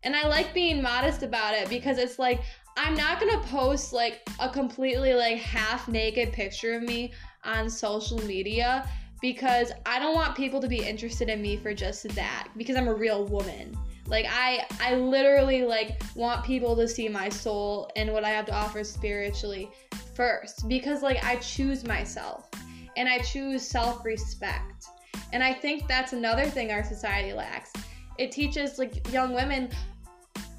And 0.05 0.17
I 0.17 0.27
like 0.27 0.53
being 0.55 0.83
modest 0.83 1.23
about 1.23 1.55
it 1.55 1.69
because 1.69 1.99
it's 1.99 2.19
like 2.19 2.41
I'm 2.77 2.95
not 2.95 3.21
gonna 3.21 3.41
post 3.47 3.93
like 3.93 4.21
a 4.41 4.49
completely 4.49 5.15
like 5.15 5.39
half 5.39 5.89
naked 5.89 6.33
picture 6.33 6.75
of 6.75 6.83
me 6.83 7.13
on 7.45 7.69
social 7.69 8.19
media 8.25 8.89
because 9.21 9.73
I 9.87 9.99
don't 9.99 10.15
want 10.15 10.37
people 10.37 10.61
to 10.61 10.69
be 10.69 10.85
interested 10.85 11.29
in 11.29 11.41
me 11.41 11.57
for 11.57 11.75
just 11.75 12.09
that 12.15 12.49
because 12.57 12.77
I'm 12.77 12.89
a 12.89 12.95
real 12.95 13.25
woman. 13.27 13.77
Like 14.07 14.27
I 14.29 14.67
I 14.81 14.97
literally 14.97 15.63
like 15.63 16.03
want 16.15 16.45
people 16.45 16.77
to 16.77 16.89
see 16.89 17.09
my 17.09 17.29
soul 17.29 17.91
and 17.97 18.13
what 18.13 18.25
I 18.25 18.31
have 18.31 18.47
to 18.47 18.55
offer 18.55 18.85
spiritually 18.85 19.71
first 20.15 20.69
because 20.69 21.03
like 21.03 21.25
I 21.25 21.37
choose 21.37 21.85
myself 21.85 22.49
and 22.97 23.09
I 23.09 23.19
choose 23.19 23.67
self-respect. 23.67 24.87
And 25.33 25.43
I 25.43 25.55
think 25.55 25.89
that's 25.89 26.13
another 26.13 26.45
thing 26.45 26.71
our 26.71 26.85
society 26.85 27.33
lacks. 27.33 27.73
It 28.19 28.33
teaches 28.33 28.79
like 28.79 29.11
young 29.13 29.33
women 29.33 29.71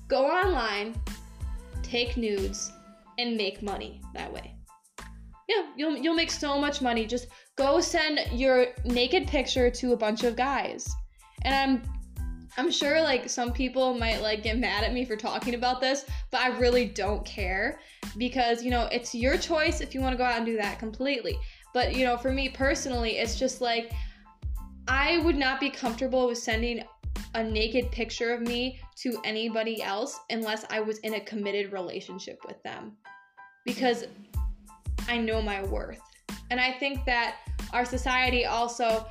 go 0.07 0.25
online, 0.25 0.95
take 1.83 2.17
nudes 2.17 2.71
and 3.19 3.37
make 3.37 3.61
money 3.61 4.01
that 4.13 4.31
way. 4.33 4.55
Yeah, 5.47 5.67
you'll 5.75 5.97
you'll 5.97 6.15
make 6.15 6.31
so 6.31 6.59
much 6.59 6.81
money. 6.81 7.05
Just 7.05 7.27
go 7.55 7.79
send 7.81 8.19
your 8.31 8.67
naked 8.85 9.27
picture 9.27 9.69
to 9.69 9.93
a 9.93 9.97
bunch 9.97 10.23
of 10.23 10.35
guys. 10.35 10.89
And 11.43 11.53
I'm 11.53 11.93
I'm 12.57 12.71
sure 12.71 13.01
like 13.01 13.29
some 13.29 13.51
people 13.51 13.93
might 13.95 14.21
like 14.21 14.43
get 14.43 14.59
mad 14.59 14.83
at 14.83 14.93
me 14.93 15.05
for 15.05 15.15
talking 15.15 15.55
about 15.55 15.81
this, 15.81 16.05
but 16.31 16.41
I 16.41 16.57
really 16.59 16.85
don't 16.85 17.25
care 17.25 17.79
because 18.17 18.63
you 18.63 18.69
know, 18.69 18.87
it's 18.91 19.15
your 19.15 19.37
choice 19.37 19.81
if 19.81 19.95
you 19.95 20.01
want 20.01 20.13
to 20.13 20.17
go 20.17 20.23
out 20.23 20.37
and 20.37 20.45
do 20.45 20.57
that 20.57 20.79
completely. 20.79 21.37
But 21.73 21.95
you 21.95 22.05
know, 22.05 22.17
for 22.17 22.31
me 22.31 22.49
personally, 22.49 23.17
it's 23.17 23.39
just 23.39 23.61
like 23.61 23.91
I 24.87 25.19
would 25.19 25.37
not 25.37 25.59
be 25.59 25.69
comfortable 25.69 26.27
with 26.27 26.37
sending 26.37 26.83
a 27.35 27.43
naked 27.43 27.91
picture 27.91 28.33
of 28.33 28.41
me 28.41 28.79
to 28.97 29.19
anybody 29.23 29.81
else 29.81 30.19
unless 30.29 30.65
I 30.69 30.79
was 30.81 30.99
in 30.99 31.15
a 31.15 31.19
committed 31.21 31.71
relationship 31.71 32.39
with 32.45 32.61
them. 32.63 32.93
Because 33.65 34.05
I 35.07 35.17
know 35.17 35.41
my 35.41 35.63
worth. 35.63 36.01
And 36.51 36.59
I 36.59 36.73
think 36.73 37.05
that 37.05 37.37
our 37.71 37.85
society 37.85 38.45
also 38.45 39.07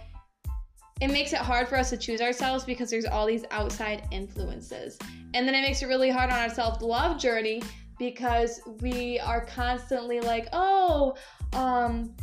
it 1.02 1.10
makes 1.10 1.32
it 1.32 1.40
hard 1.40 1.66
for 1.66 1.76
us 1.76 1.90
to 1.90 1.96
choose 1.96 2.20
ourselves 2.20 2.62
because 2.64 2.88
there's 2.88 3.06
all 3.06 3.26
these 3.26 3.44
outside 3.50 4.06
influences. 4.12 4.96
And 5.34 5.48
then 5.48 5.54
it 5.56 5.62
makes 5.62 5.82
it 5.82 5.86
really 5.86 6.10
hard 6.10 6.30
on 6.30 6.38
our 6.38 6.48
self-love 6.48 7.18
journey 7.18 7.60
because 7.98 8.60
we 8.80 9.18
are 9.18 9.44
constantly 9.44 10.20
like, 10.20 10.46
"Oh, 10.52 11.16
um 11.54 12.14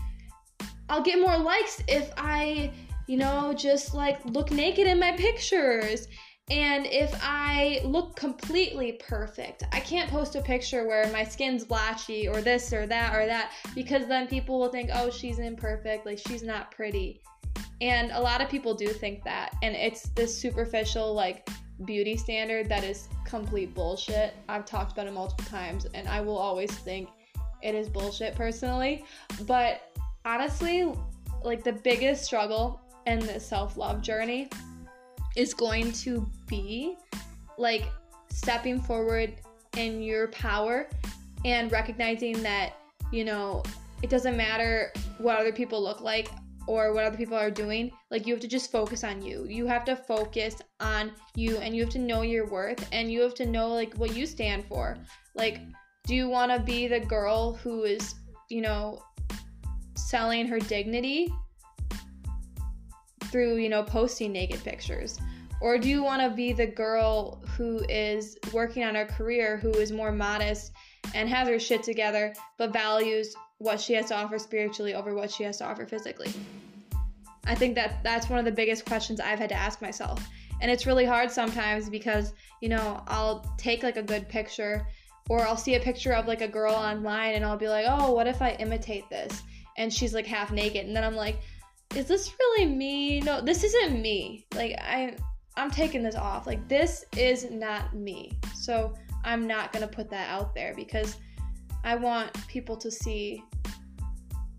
I'll 0.88 1.04
get 1.04 1.20
more 1.20 1.38
likes 1.38 1.84
if 1.90 2.10
I, 2.16 2.72
you 3.06 3.18
know, 3.18 3.54
just 3.54 3.94
like 3.94 4.24
look 4.24 4.50
naked 4.50 4.88
in 4.88 4.98
my 4.98 5.12
pictures." 5.12 6.08
And 6.50 6.86
if 6.86 7.14
I 7.22 7.82
look 7.84 8.16
completely 8.16 8.94
perfect, 8.94 9.64
I 9.74 9.82
can't 9.82 10.10
post 10.10 10.36
a 10.36 10.42
picture 10.42 10.88
where 10.88 11.06
my 11.12 11.26
skin's 11.26 11.66
blotchy 11.66 12.30
or 12.30 12.42
this 12.42 12.72
or 12.72 12.88
that 12.88 13.14
or 13.14 13.26
that 13.26 13.52
because 13.76 14.08
then 14.08 14.26
people 14.26 14.58
will 14.58 14.70
think, 14.70 14.90
oh, 14.94 15.12
she's 15.12 15.38
imperfect, 15.38 16.06
like 16.08 16.18
she's 16.18 16.42
not 16.42 16.72
pretty. 16.72 17.22
And 17.82 18.12
a 18.12 18.20
lot 18.20 18.42
of 18.42 18.50
people 18.50 18.74
do 18.74 18.88
think 18.88 19.24
that. 19.24 19.56
And 19.62 19.76
it's 19.76 20.10
this 20.10 20.38
superficial, 20.38 21.14
like, 21.14 21.48
beauty 21.86 22.18
standard 22.18 22.68
that 22.68 22.84
is 22.84 23.08
complete 23.26 23.74
bullshit. 23.74 24.34
I've 24.50 24.66
talked 24.66 24.92
about 24.92 25.08
it 25.08 25.14
multiple 25.14 25.46
times, 25.46 25.86
and 25.94 26.08
I 26.08 26.20
will 26.22 26.38
always 26.38 26.72
think 26.72 27.10
it 27.62 27.76
is 27.76 27.88
bullshit 27.88 28.36
personally. 28.36 29.06
But 29.48 29.82
honestly, 30.26 30.92
like, 31.44 31.64
the 31.64 31.74
biggest 31.74 32.26
struggle 32.26 32.82
in 33.08 33.20
the 33.20 33.40
self 33.40 33.78
love 33.78 34.02
journey 34.02 34.50
is 35.36 35.54
going 35.54 35.92
to 35.92 36.28
be 36.48 36.98
like 37.58 37.86
stepping 38.30 38.80
forward 38.80 39.34
in 39.78 40.02
your 40.02 40.28
power 40.30 40.90
and 41.46 41.72
recognizing 41.72 42.42
that, 42.44 42.74
you 43.12 43.24
know, 43.24 43.64
it 44.02 44.10
doesn't 44.10 44.36
matter 44.36 44.92
what 45.18 45.40
other 45.40 45.52
people 45.52 45.82
look 45.82 46.02
like 46.02 46.30
or 46.70 46.94
what 46.94 47.04
other 47.04 47.18
people 47.18 47.36
are 47.36 47.50
doing. 47.50 47.92
Like, 48.12 48.28
you 48.28 48.34
have 48.36 48.42
to 48.42 48.48
just 48.48 48.72
focus 48.72 49.04
on 49.04 49.24
you. 49.24 49.44
You 49.50 49.66
have 49.66 49.84
to 49.86 49.96
focus 49.96 50.56
on 50.80 51.12
you 51.36 51.58
and 51.58 51.76
you 51.76 51.82
have 51.82 51.92
to 51.94 52.00
know 52.00 52.22
your 52.22 52.46
worth 52.46 52.88
and 52.92 53.12
you 53.12 53.22
have 53.22 53.34
to 53.36 53.46
know, 53.48 53.70
like, 53.70 53.96
what 53.96 54.16
you 54.16 54.28
stand 54.28 54.66
for. 54.66 54.96
Like, 55.34 55.62
do 56.06 56.14
you 56.14 56.30
want 56.30 56.52
to 56.52 56.60
be 56.60 56.88
the 56.88 57.00
girl 57.00 57.54
who 57.56 57.86
is, 57.86 58.14
you 58.52 58.62
know, 58.62 59.02
selling 59.96 60.46
her 60.46 60.60
dignity 60.60 61.34
through, 63.32 63.56
you 63.56 63.70
know, 63.70 63.82
posting 63.82 64.32
naked 64.32 64.64
pictures? 64.64 65.20
Or 65.62 65.80
do 65.80 65.90
you 65.90 66.04
want 66.04 66.22
to 66.22 66.30
be 66.30 66.54
the 66.54 66.68
girl 66.68 67.44
who 67.58 67.80
is 67.90 68.38
working 68.54 68.84
on 68.84 68.94
her 68.94 69.06
career, 69.06 69.58
who 69.58 69.72
is 69.72 69.92
more 69.92 70.12
modest 70.12 70.72
and 71.16 71.28
has 71.28 71.48
her 71.48 71.60
shit 71.60 71.82
together, 71.82 72.36
but 72.60 72.72
values 72.72 73.36
what 73.58 73.82
she 73.82 73.94
has 73.94 74.06
to 74.06 74.16
offer 74.16 74.38
spiritually 74.38 74.94
over 74.94 75.16
what 75.16 75.32
she 75.32 75.44
has 75.44 75.58
to 75.58 75.66
offer 75.66 75.86
physically? 75.86 76.32
I 77.50 77.56
think 77.56 77.74
that 77.76 78.04
that's 78.04 78.30
one 78.30 78.38
of 78.38 78.46
the 78.46 78.52
biggest 78.52 78.86
questions 78.86 79.20
I've 79.20 79.40
had 79.40 79.50
to 79.50 79.56
ask 79.56 79.82
myself. 79.82 80.24
And 80.62 80.70
it's 80.70 80.86
really 80.86 81.04
hard 81.04 81.32
sometimes 81.32 81.90
because, 81.90 82.34
you 82.62 82.70
know, 82.70 83.04
I'll 83.08 83.44
take 83.58 83.82
like 83.82 83.98
a 83.98 84.04
good 84.04 84.30
picture 84.30 84.86
or 85.30 85.42
I'll 85.48 85.58
see 85.58 85.74
a 85.74 85.80
picture 85.80 86.14
of 86.14 86.28
like 86.28 86.42
a 86.42 86.48
girl 86.48 86.76
online 86.76 87.34
and 87.34 87.44
I'll 87.44 87.58
be 87.58 87.68
like, 87.68 87.86
oh, 87.90 88.14
what 88.14 88.28
if 88.28 88.44
I 88.44 88.52
imitate 88.60 89.10
this? 89.10 89.42
And 89.78 89.92
she's 89.92 90.14
like 90.14 90.28
half 90.28 90.52
naked. 90.52 90.86
And 90.86 90.96
then 90.96 91.04
I'm 91.04 91.16
like, 91.16 91.40
is 91.96 92.06
this 92.06 92.32
really 92.38 92.68
me? 92.68 93.20
No, 93.22 93.42
this 93.42 93.64
isn't 93.64 94.00
me. 94.00 94.46
Like, 94.54 94.76
I 94.80 95.16
I'm 95.58 95.72
taking 95.72 96.04
this 96.04 96.16
off. 96.16 96.46
Like, 96.46 96.68
this 96.70 97.04
is 97.18 97.50
not 97.50 97.96
me. 97.96 98.38
So, 98.54 98.94
I'm 99.24 99.48
not 99.48 99.74
going 99.74 99.82
to 99.82 99.94
put 99.94 100.10
that 100.12 100.30
out 100.30 100.54
there 100.54 100.76
because 100.76 101.18
I 101.84 101.96
want 101.96 102.32
people 102.48 102.78
to 102.78 102.92
see 102.92 103.44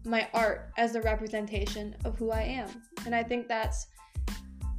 my 0.04 0.28
art 0.32 0.70
as 0.78 0.92
the 0.92 1.02
representation 1.02 1.96
of 2.04 2.16
who 2.16 2.30
I 2.30 2.42
am. 2.42 2.68
And 3.04 3.14
I 3.14 3.22
think 3.22 3.48
that's 3.48 3.86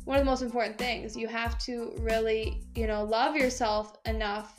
one 0.06 0.18
of 0.18 0.26
the 0.26 0.30
most 0.30 0.42
important 0.42 0.78
things. 0.78 1.16
You 1.16 1.28
have 1.28 1.58
to 1.60 1.94
really, 2.00 2.64
you 2.76 2.88
know, 2.88 3.04
love 3.04 3.36
yourself 3.36 3.98
enough 4.06 4.56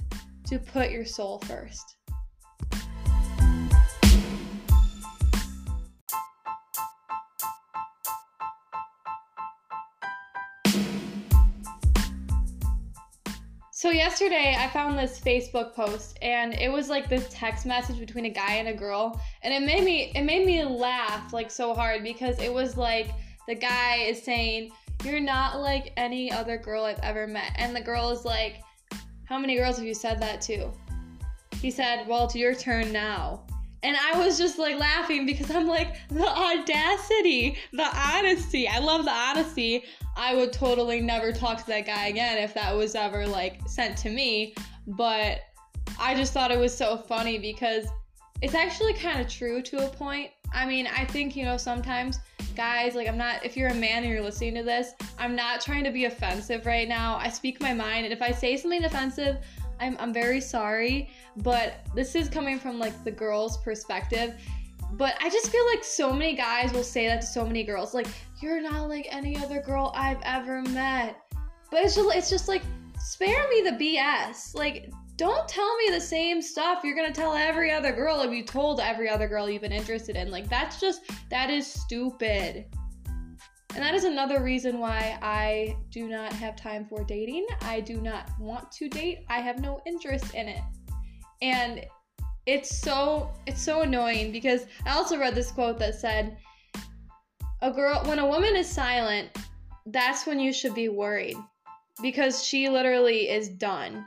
to 0.47 0.59
put 0.59 0.91
your 0.91 1.05
soul 1.05 1.41
first. 1.41 1.97
So 13.83 13.91
yesterday 13.91 14.55
I 14.57 14.69
found 14.69 14.97
this 14.97 15.19
Facebook 15.19 15.75
post 15.75 16.17
and 16.23 16.55
it 16.55 16.71
was 16.71 16.89
like 16.89 17.09
this 17.09 17.27
text 17.33 17.67
message 17.67 17.99
between 17.99 18.27
a 18.27 18.31
guy 18.31 18.55
and 18.55 18.69
a 18.69 18.73
girl 18.73 19.21
and 19.43 19.53
it 19.53 19.61
made 19.61 19.83
me 19.83 20.13
it 20.15 20.23
made 20.23 20.47
me 20.47 20.65
laugh 20.65 21.33
like 21.33 21.51
so 21.51 21.75
hard 21.75 22.05
because 22.05 22.39
it 22.39 22.55
was 22.55 22.77
like 22.77 23.11
the 23.49 23.57
guy 23.57 23.97
is 23.97 24.23
saying 24.23 24.71
you're 25.03 25.19
not 25.19 25.59
like 25.59 25.93
any 25.97 26.31
other 26.31 26.57
girl 26.57 26.85
I've 26.85 27.01
ever 27.01 27.27
met 27.27 27.55
and 27.57 27.75
the 27.75 27.81
girl 27.81 28.11
is 28.11 28.25
like 28.25 28.63
how 29.25 29.37
many 29.37 29.57
girls 29.57 29.79
have 29.79 29.85
you 29.85 29.95
said 29.95 30.23
that 30.23 30.41
to? 30.43 30.71
He 31.61 31.73
said, 31.73 32.07
"Well, 32.07 32.27
it's 32.27 32.37
your 32.37 32.55
turn 32.55 32.93
now." 32.93 33.43
And 33.83 33.97
I 33.97 34.17
was 34.17 34.39
just 34.39 34.61
like 34.61 34.79
laughing 34.79 35.27
because 35.27 35.51
I'm 35.51 35.67
like, 35.67 35.97
the 36.09 36.29
audacity, 36.29 37.57
the 37.73 37.91
honesty. 37.97 38.69
I 38.69 38.79
love 38.79 39.05
the 39.05 39.11
honesty. 39.11 39.83
I 40.17 40.35
would 40.35 40.53
totally 40.53 41.01
never 41.01 41.33
talk 41.33 41.59
to 41.59 41.67
that 41.69 41.87
guy 41.87 42.09
again 42.09 42.39
if 42.39 42.55
that 42.55 42.75
was 42.75 42.95
ever 42.95 43.27
like 43.27 43.61
sent 43.67 43.97
to 43.99 44.11
me. 44.11 44.55
But 44.87 45.41
I 45.99 46.15
just 46.15 46.33
thought 46.33 46.51
it 46.51 46.59
was 46.59 46.77
so 46.77 46.97
funny 46.97 47.39
because 47.39 47.87
it's 48.41 48.55
actually 48.55 48.95
kind 48.95 49.21
of 49.21 49.29
true 49.29 49.63
to 49.63 49.87
a 49.87 49.89
point. 49.89 50.31
I 50.53 50.67
mean, 50.67 50.87
I 50.87 51.05
think, 51.05 51.37
you 51.37 51.45
know, 51.45 51.57
sometimes 51.57 52.19
guys, 52.55 52.95
like, 52.95 53.09
I'm 53.09 53.17
not, 53.17 53.45
if 53.45 53.57
you're 53.57 53.71
a 53.71 53.75
man 53.75 54.03
and 54.03 54.13
you're 54.13 54.23
listening 54.23 54.55
to 54.57 54.63
this, 54.63 54.93
I'm 55.19 55.35
not 55.35 55.61
trying 55.61 55.85
to 55.85 55.91
be 55.91 56.05
offensive 56.05 56.67
right 56.67 56.89
now. 56.89 57.17
I 57.17 57.29
speak 57.29 57.61
my 57.61 57.73
mind, 57.73 58.05
and 58.05 58.13
if 58.13 58.21
I 58.21 58.33
say 58.33 58.57
something 58.57 58.85
offensive, 58.85 59.39
I'm, 59.81 59.97
I'm 59.99 60.13
very 60.13 60.41
sorry, 60.41 61.11
but 61.39 61.87
this 61.95 62.15
is 62.15 62.29
coming 62.29 62.59
from 62.59 62.79
like 62.79 63.05
the 63.05 63.11
girl's 63.11 63.57
perspective. 63.59 64.35
But 64.93 65.17
I 65.21 65.31
just 65.31 65.51
feel 65.51 65.65
like 65.67 65.83
so 65.83 66.13
many 66.13 66.35
guys 66.35 66.73
will 66.73 66.85
say 66.85 67.07
that 67.07 67.23
to 67.23 67.27
so 67.27 67.47
many 67.47 67.65
girls, 67.65 67.95
like, 67.95 68.07
you're 68.41 68.61
not 68.61 68.89
like 68.89 69.07
any 69.11 69.37
other 69.39 69.61
girl 69.61 69.93
I've 69.97 70.21
ever 70.23 70.63
met. 70.63 71.17
But 71.71 71.85
it's 71.85 71.95
just, 71.95 72.15
it's 72.15 72.31
just 72.31 72.49
like, 72.49 72.63
spare 72.99 73.49
me 73.49 73.63
the 73.63 73.73
BS. 73.73 74.55
Like, 74.55 74.93
don't 75.17 75.49
tell 75.49 75.77
me 75.79 75.89
the 75.91 76.01
same 76.01 76.43
stuff 76.43 76.83
you're 76.85 76.95
gonna 76.95 77.13
tell 77.13 77.35
every 77.35 77.71
other 77.71 77.93
girl 77.93 78.21
if 78.21 78.33
you 78.33 78.45
told 78.45 78.81
every 78.81 79.09
other 79.09 79.29
girl 79.29 79.49
you've 79.49 79.63
been 79.63 79.73
interested 79.73 80.17
in. 80.17 80.31
Like, 80.31 80.49
that's 80.49 80.79
just, 80.79 81.03
that 81.31 81.49
is 81.49 81.67
stupid. 81.67 82.67
And 83.75 83.83
that 83.83 83.95
is 83.95 84.05
another 84.05 84.43
reason 84.43 84.79
why 84.79 85.19
I 85.23 85.77
do 85.91 86.07
not 86.07 86.35
have 86.35 86.57
time 86.57 86.85
for 86.85 87.05
dating. 87.05 87.47
I 87.63 87.81
do 87.81 88.03
not 88.03 88.29
want 88.39 88.71
to 88.73 88.89
date. 88.91 89.21
I 89.31 89.41
have 89.41 89.61
no 89.61 89.81
interest 89.87 90.35
in 90.35 90.49
it. 90.49 90.61
And 91.41 91.83
it's 92.47 92.77
so 92.81 93.31
it's 93.47 93.63
so 93.63 93.83
annoying 93.83 94.33
because 94.33 94.67
I 94.85 94.93
also 94.93 95.19
read 95.19 95.35
this 95.35 95.53
quote 95.53 95.79
that 95.79 95.95
said 95.95 96.37
a 97.61 97.71
girl 97.71 98.03
when 98.07 98.19
a 98.19 98.27
woman 98.27 98.57
is 98.57 98.69
silent, 98.69 99.29
that's 99.87 100.27
when 100.27 100.41
you 100.41 100.53
should 100.53 100.75
be 100.75 100.89
worried 100.89 101.37
because 102.01 102.45
she 102.45 102.69
literally 102.69 103.29
is 103.29 103.49
done. 103.49 104.05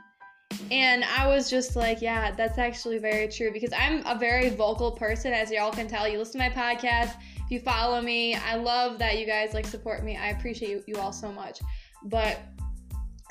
And 0.70 1.04
I 1.04 1.26
was 1.26 1.50
just 1.50 1.76
like, 1.76 2.00
yeah, 2.02 2.30
that's 2.30 2.58
actually 2.58 2.98
very 2.98 3.28
true 3.28 3.52
because 3.52 3.72
I'm 3.76 4.04
a 4.06 4.18
very 4.18 4.50
vocal 4.50 4.92
person 4.92 5.32
as 5.32 5.50
y'all 5.50 5.72
can 5.72 5.88
tell. 5.88 6.06
You 6.06 6.18
listen 6.18 6.40
to 6.40 6.48
my 6.48 6.54
podcast, 6.54 7.14
if 7.44 7.50
you 7.50 7.60
follow 7.60 8.00
me, 8.00 8.34
I 8.34 8.56
love 8.56 8.98
that 8.98 9.18
you 9.18 9.26
guys 9.26 9.54
like 9.54 9.66
support 9.66 10.04
me. 10.04 10.16
I 10.16 10.28
appreciate 10.28 10.70
you, 10.70 10.82
you 10.86 10.96
all 10.96 11.12
so 11.12 11.32
much. 11.32 11.60
But 12.04 12.40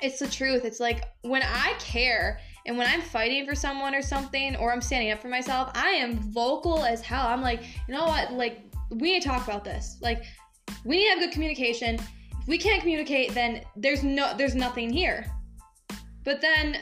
it's 0.01 0.19
the 0.19 0.27
truth. 0.27 0.65
It's 0.65 0.79
like 0.79 1.05
when 1.21 1.43
I 1.43 1.73
care 1.79 2.39
and 2.65 2.77
when 2.77 2.87
I'm 2.87 3.01
fighting 3.01 3.45
for 3.45 3.55
someone 3.55 3.93
or 3.93 4.01
something, 4.01 4.55
or 4.55 4.73
I'm 4.73 4.81
standing 4.81 5.11
up 5.11 5.21
for 5.21 5.27
myself, 5.27 5.71
I 5.75 5.89
am 5.89 6.17
vocal 6.31 6.83
as 6.83 7.01
hell. 7.01 7.27
I'm 7.27 7.41
like, 7.41 7.63
you 7.87 7.93
know 7.93 8.05
what? 8.05 8.33
Like, 8.33 8.61
we 8.89 9.13
need 9.13 9.21
to 9.21 9.27
talk 9.27 9.47
about 9.47 9.63
this. 9.63 9.97
Like, 10.01 10.23
we 10.83 10.97
need 10.97 11.05
to 11.05 11.09
have 11.11 11.19
good 11.19 11.31
communication. 11.31 11.95
If 11.95 12.47
we 12.47 12.57
can't 12.57 12.79
communicate, 12.79 13.33
then 13.33 13.61
there's 13.75 14.03
no, 14.03 14.35
there's 14.35 14.55
nothing 14.55 14.91
here. 14.91 15.25
But 16.23 16.41
then 16.41 16.79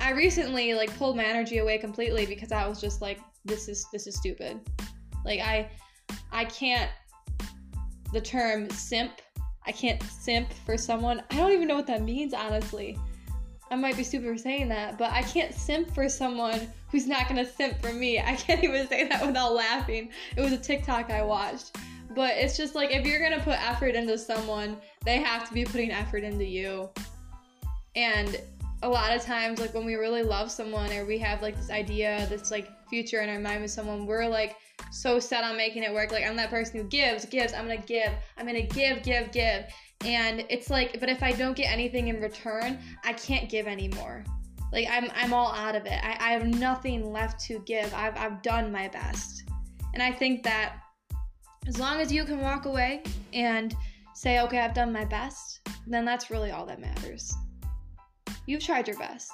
I 0.00 0.10
recently 0.10 0.74
like 0.74 0.96
pulled 0.96 1.16
my 1.16 1.24
energy 1.24 1.58
away 1.58 1.78
completely 1.78 2.26
because 2.26 2.52
I 2.52 2.66
was 2.66 2.80
just 2.80 3.00
like, 3.00 3.20
this 3.44 3.68
is 3.68 3.86
this 3.92 4.06
is 4.06 4.16
stupid. 4.16 4.60
Like 5.24 5.40
I, 5.40 5.68
I 6.30 6.44
can't. 6.44 6.90
The 8.12 8.20
term 8.20 8.68
simp. 8.70 9.20
I 9.66 9.72
can't 9.72 10.02
simp 10.02 10.52
for 10.66 10.76
someone. 10.76 11.22
I 11.30 11.36
don't 11.36 11.52
even 11.52 11.68
know 11.68 11.76
what 11.76 11.86
that 11.86 12.02
means, 12.02 12.34
honestly. 12.34 12.98
I 13.72 13.74
might 13.74 13.96
be 13.96 14.04
stupid 14.04 14.28
for 14.28 14.36
saying 14.36 14.68
that, 14.68 14.98
but 14.98 15.10
I 15.12 15.22
can't 15.22 15.54
simp 15.54 15.94
for 15.94 16.06
someone 16.06 16.68
who's 16.90 17.06
not 17.06 17.26
gonna 17.26 17.46
simp 17.46 17.80
for 17.80 17.90
me. 17.90 18.20
I 18.20 18.36
can't 18.36 18.62
even 18.64 18.86
say 18.86 19.08
that 19.08 19.24
without 19.24 19.54
laughing. 19.54 20.10
It 20.36 20.42
was 20.42 20.52
a 20.52 20.58
TikTok 20.58 21.10
I 21.10 21.22
watched. 21.22 21.78
But 22.14 22.32
it's 22.36 22.54
just 22.54 22.74
like 22.74 22.90
if 22.90 23.06
you're 23.06 23.18
gonna 23.18 23.42
put 23.42 23.58
effort 23.66 23.94
into 23.94 24.18
someone, 24.18 24.76
they 25.06 25.22
have 25.22 25.48
to 25.48 25.54
be 25.54 25.64
putting 25.64 25.90
effort 25.90 26.22
into 26.22 26.44
you. 26.44 26.90
And 27.96 28.38
a 28.82 28.88
lot 28.88 29.16
of 29.16 29.22
times, 29.22 29.58
like 29.58 29.72
when 29.72 29.86
we 29.86 29.94
really 29.94 30.22
love 30.22 30.50
someone 30.50 30.92
or 30.92 31.06
we 31.06 31.16
have 31.20 31.40
like 31.40 31.56
this 31.56 31.70
idea, 31.70 32.26
this 32.28 32.50
like 32.50 32.68
future 32.90 33.22
in 33.22 33.30
our 33.30 33.40
mind 33.40 33.62
with 33.62 33.70
someone, 33.70 34.04
we're 34.04 34.28
like 34.28 34.56
so 34.90 35.18
set 35.18 35.44
on 35.44 35.56
making 35.56 35.82
it 35.82 35.94
work. 35.94 36.12
Like 36.12 36.26
I'm 36.26 36.36
that 36.36 36.50
person 36.50 36.78
who 36.78 36.84
gives, 36.88 37.24
gives, 37.24 37.54
I'm 37.54 37.66
gonna 37.66 37.78
give, 37.78 38.12
I'm 38.36 38.44
gonna 38.44 38.60
give, 38.60 39.02
give, 39.02 39.32
give. 39.32 39.64
And 40.04 40.44
it's 40.48 40.70
like, 40.70 40.98
but 41.00 41.08
if 41.08 41.22
I 41.22 41.32
don't 41.32 41.56
get 41.56 41.70
anything 41.70 42.08
in 42.08 42.20
return, 42.20 42.78
I 43.04 43.12
can't 43.12 43.48
give 43.48 43.66
anymore. 43.66 44.24
Like 44.72 44.88
I'm 44.90 45.10
I'm 45.14 45.32
all 45.32 45.52
out 45.52 45.76
of 45.76 45.86
it. 45.86 46.00
I, 46.02 46.16
I 46.18 46.32
have 46.32 46.46
nothing 46.46 47.12
left 47.12 47.40
to 47.46 47.58
give. 47.60 47.92
I've 47.94 48.16
I've 48.16 48.42
done 48.42 48.72
my 48.72 48.88
best. 48.88 49.44
And 49.94 50.02
I 50.02 50.10
think 50.10 50.42
that 50.44 50.76
as 51.66 51.78
long 51.78 52.00
as 52.00 52.10
you 52.10 52.24
can 52.24 52.40
walk 52.40 52.64
away 52.64 53.02
and 53.32 53.76
say, 54.14 54.40
okay, 54.40 54.58
I've 54.58 54.74
done 54.74 54.92
my 54.92 55.04
best, 55.04 55.60
then 55.86 56.04
that's 56.04 56.30
really 56.30 56.50
all 56.50 56.66
that 56.66 56.80
matters. 56.80 57.34
You've 58.46 58.64
tried 58.64 58.88
your 58.88 58.98
best. 58.98 59.30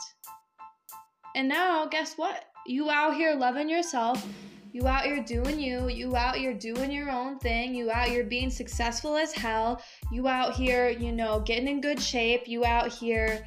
And 1.34 1.48
now, 1.48 1.86
guess 1.86 2.14
what? 2.14 2.46
You 2.66 2.90
out 2.90 3.14
here 3.14 3.34
loving 3.34 3.68
yourself 3.68 4.26
you 4.72 4.86
out 4.86 5.04
here 5.04 5.22
doing 5.22 5.58
you. 5.58 5.88
You 5.88 6.16
out 6.16 6.36
here 6.36 6.52
doing 6.52 6.90
your 6.90 7.10
own 7.10 7.38
thing. 7.38 7.74
You 7.74 7.90
out 7.90 8.08
here 8.08 8.24
being 8.24 8.50
successful 8.50 9.16
as 9.16 9.32
hell. 9.32 9.82
You 10.12 10.28
out 10.28 10.54
here, 10.54 10.88
you 10.88 11.12
know, 11.12 11.40
getting 11.40 11.68
in 11.68 11.80
good 11.80 12.00
shape. 12.00 12.46
You 12.46 12.64
out 12.64 12.88
here 12.92 13.46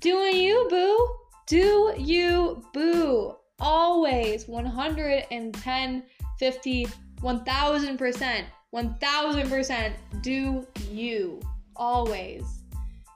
doing 0.00 0.36
you, 0.36 0.66
boo. 0.68 1.08
Do 1.46 1.94
you, 1.96 2.62
boo. 2.72 3.36
Always 3.60 4.48
110, 4.48 6.02
50, 6.38 6.86
1000%. 7.20 8.44
1000% 8.74 9.92
do 10.22 10.66
you. 10.90 11.40
Always. 11.76 12.42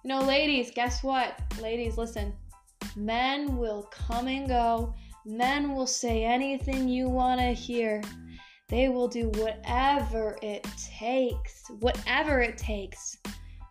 You 0.04 0.08
know, 0.08 0.20
ladies, 0.20 0.70
guess 0.70 1.02
what? 1.02 1.40
Ladies, 1.60 1.96
listen. 1.96 2.32
Men 2.94 3.56
will 3.56 3.82
come 3.90 4.28
and 4.28 4.46
go 4.46 4.94
Men 5.28 5.74
will 5.74 5.88
say 5.88 6.22
anything 6.22 6.88
you 6.88 7.08
want 7.08 7.40
to 7.40 7.48
hear. 7.48 8.00
They 8.68 8.88
will 8.88 9.08
do 9.08 9.28
whatever 9.30 10.38
it 10.40 10.64
takes, 10.98 11.68
whatever 11.80 12.40
it 12.40 12.56
takes. 12.56 13.16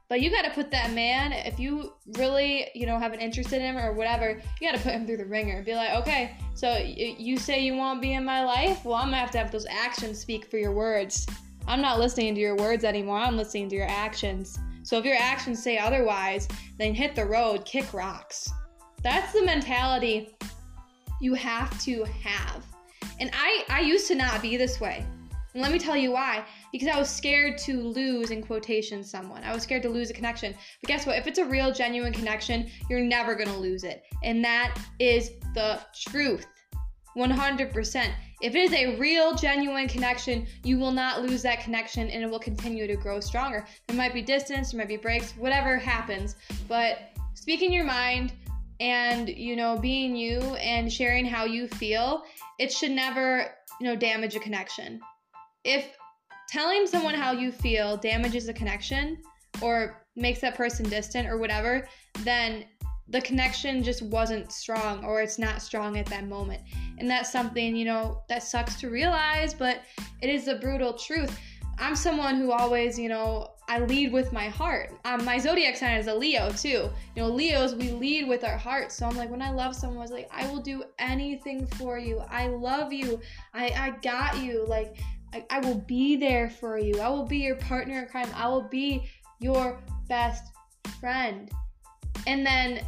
But 0.09 0.19
you 0.19 0.29
got 0.29 0.41
to 0.43 0.51
put 0.51 0.69
that 0.71 0.91
man, 0.91 1.31
if 1.31 1.57
you 1.57 1.93
really, 2.17 2.67
you 2.75 2.85
know, 2.85 2.99
have 2.99 3.13
an 3.13 3.21
interest 3.21 3.53
in 3.53 3.61
him 3.61 3.77
or 3.77 3.93
whatever, 3.93 4.41
you 4.59 4.69
got 4.69 4.77
to 4.77 4.83
put 4.83 4.91
him 4.91 5.07
through 5.07 5.17
the 5.17 5.25
wringer. 5.25 5.63
Be 5.63 5.75
like, 5.75 5.91
okay, 5.95 6.37
so 6.55 6.77
you 6.77 7.37
say 7.37 7.63
you 7.63 7.75
won't 7.75 8.01
be 8.01 8.13
in 8.13 8.25
my 8.25 8.43
life? 8.43 8.83
Well, 8.83 8.95
I'm 8.95 9.11
to 9.11 9.15
have 9.15 9.31
to 9.31 9.37
have 9.37 9.51
those 9.51 9.65
actions 9.69 10.19
speak 10.19 10.51
for 10.51 10.57
your 10.57 10.73
words. 10.73 11.25
I'm 11.67 11.81
not 11.81 11.99
listening 11.99 12.35
to 12.35 12.41
your 12.41 12.57
words 12.57 12.83
anymore. 12.83 13.17
I'm 13.17 13.37
listening 13.37 13.69
to 13.69 13.75
your 13.75 13.89
actions. 13.89 14.59
So 14.83 14.97
if 14.97 15.05
your 15.05 15.17
actions 15.17 15.63
say 15.63 15.77
otherwise, 15.77 16.49
then 16.77 16.93
hit 16.93 17.15
the 17.15 17.25
road, 17.25 17.63
kick 17.63 17.93
rocks. 17.93 18.49
That's 19.01 19.31
the 19.31 19.43
mentality 19.43 20.35
you 21.21 21.33
have 21.33 21.81
to 21.83 22.03
have. 22.23 22.63
And 23.19 23.31
I, 23.33 23.63
I 23.69 23.81
used 23.81 24.07
to 24.07 24.15
not 24.15 24.41
be 24.41 24.57
this 24.57 24.79
way. 24.79 25.05
And 25.53 25.61
let 25.61 25.71
me 25.71 25.79
tell 25.79 25.95
you 25.95 26.11
why. 26.11 26.43
Because 26.71 26.89
I 26.89 26.99
was 26.99 27.09
scared 27.09 27.57
to 27.59 27.79
lose, 27.79 28.31
in 28.31 28.43
quotation, 28.43 29.03
someone. 29.03 29.43
I 29.43 29.53
was 29.53 29.63
scared 29.63 29.83
to 29.83 29.89
lose 29.89 30.09
a 30.09 30.13
connection. 30.13 30.53
But 30.81 30.87
guess 30.89 31.05
what? 31.05 31.17
If 31.17 31.27
it's 31.27 31.39
a 31.39 31.45
real, 31.45 31.71
genuine 31.71 32.11
connection, 32.11 32.69
you're 32.89 32.99
never 32.99 33.35
going 33.35 33.47
to 33.47 33.57
lose 33.57 33.85
it. 33.85 34.03
And 34.21 34.43
that 34.43 34.77
is 34.99 35.31
the 35.53 35.79
truth. 36.09 36.45
100%. 37.15 38.11
If 38.41 38.55
it 38.55 38.59
is 38.59 38.73
a 38.73 38.97
real, 38.97 39.33
genuine 39.33 39.87
connection, 39.87 40.45
you 40.63 40.77
will 40.77 40.91
not 40.91 41.21
lose 41.21 41.41
that 41.43 41.61
connection 41.61 42.09
and 42.09 42.21
it 42.21 42.29
will 42.29 42.39
continue 42.39 42.85
to 42.87 42.97
grow 42.97 43.21
stronger. 43.21 43.65
There 43.87 43.95
might 43.95 44.13
be 44.13 44.21
distance, 44.21 44.71
there 44.71 44.79
might 44.79 44.89
be 44.89 44.97
breaks, 44.97 45.31
whatever 45.37 45.77
happens. 45.77 46.35
But 46.67 47.11
speaking 47.33 47.71
your 47.71 47.85
mind, 47.85 48.33
and 48.79 49.29
you 49.29 49.55
know 49.55 49.77
being 49.77 50.15
you 50.15 50.39
and 50.55 50.91
sharing 50.91 51.25
how 51.25 51.45
you 51.45 51.67
feel 51.67 52.23
it 52.59 52.71
should 52.71 52.91
never 52.91 53.47
you 53.79 53.87
know 53.87 53.95
damage 53.95 54.35
a 54.35 54.39
connection. 54.39 54.99
If 55.63 55.95
telling 56.49 56.85
someone 56.87 57.15
how 57.15 57.31
you 57.31 57.51
feel 57.51 57.97
damages 57.97 58.47
a 58.47 58.53
connection 58.53 59.17
or 59.61 60.05
makes 60.15 60.41
that 60.41 60.55
person 60.55 60.87
distant 60.89 61.27
or 61.27 61.37
whatever 61.37 61.87
then 62.23 62.65
the 63.09 63.21
connection 63.21 63.83
just 63.83 64.01
wasn't 64.01 64.51
strong 64.51 65.03
or 65.05 65.21
it's 65.21 65.37
not 65.37 65.61
strong 65.61 65.97
at 65.97 66.07
that 66.07 66.27
moment. 66.27 66.61
And 66.97 67.09
that's 67.09 67.31
something 67.31 67.75
you 67.75 67.85
know 67.85 68.23
that 68.29 68.43
sucks 68.43 68.79
to 68.81 68.89
realize 68.89 69.53
but 69.53 69.81
it 70.21 70.29
is 70.29 70.45
the 70.45 70.55
brutal 70.55 70.93
truth. 70.93 71.37
I'm 71.77 71.95
someone 71.95 72.35
who 72.35 72.51
always 72.51 72.97
you 72.97 73.09
know 73.09 73.54
I 73.67 73.79
lead 73.79 74.11
with 74.11 74.31
my 74.31 74.47
heart. 74.47 74.93
Um, 75.05 75.25
my 75.25 75.37
zodiac 75.37 75.75
sign 75.75 75.97
is 75.97 76.07
a 76.07 76.13
Leo 76.13 76.51
too. 76.51 76.89
You 77.15 77.23
know, 77.23 77.29
Leos 77.29 77.73
we 77.73 77.91
lead 77.91 78.27
with 78.27 78.43
our 78.43 78.57
heart. 78.57 78.91
So 78.91 79.07
I'm 79.07 79.17
like, 79.17 79.31
when 79.31 79.41
I 79.41 79.51
love 79.51 79.75
someone, 79.75 79.97
I 79.97 80.01
was 80.01 80.11
like, 80.11 80.29
I 80.31 80.47
will 80.47 80.61
do 80.61 80.83
anything 80.99 81.65
for 81.65 81.97
you. 81.97 82.19
I 82.29 82.47
love 82.47 82.93
you. 82.93 83.19
I 83.53 83.69
I 83.69 83.89
got 84.01 84.37
you. 84.37 84.65
Like 84.67 84.97
I, 85.33 85.45
I 85.49 85.59
will 85.59 85.79
be 85.79 86.15
there 86.15 86.49
for 86.49 86.77
you. 86.77 86.99
I 86.99 87.09
will 87.09 87.25
be 87.25 87.39
your 87.39 87.55
partner 87.55 87.99
in 87.99 88.07
crime. 88.07 88.29
I 88.35 88.47
will 88.47 88.67
be 88.69 89.09
your 89.39 89.79
best 90.07 90.53
friend. 90.99 91.49
And 92.27 92.45
then 92.45 92.81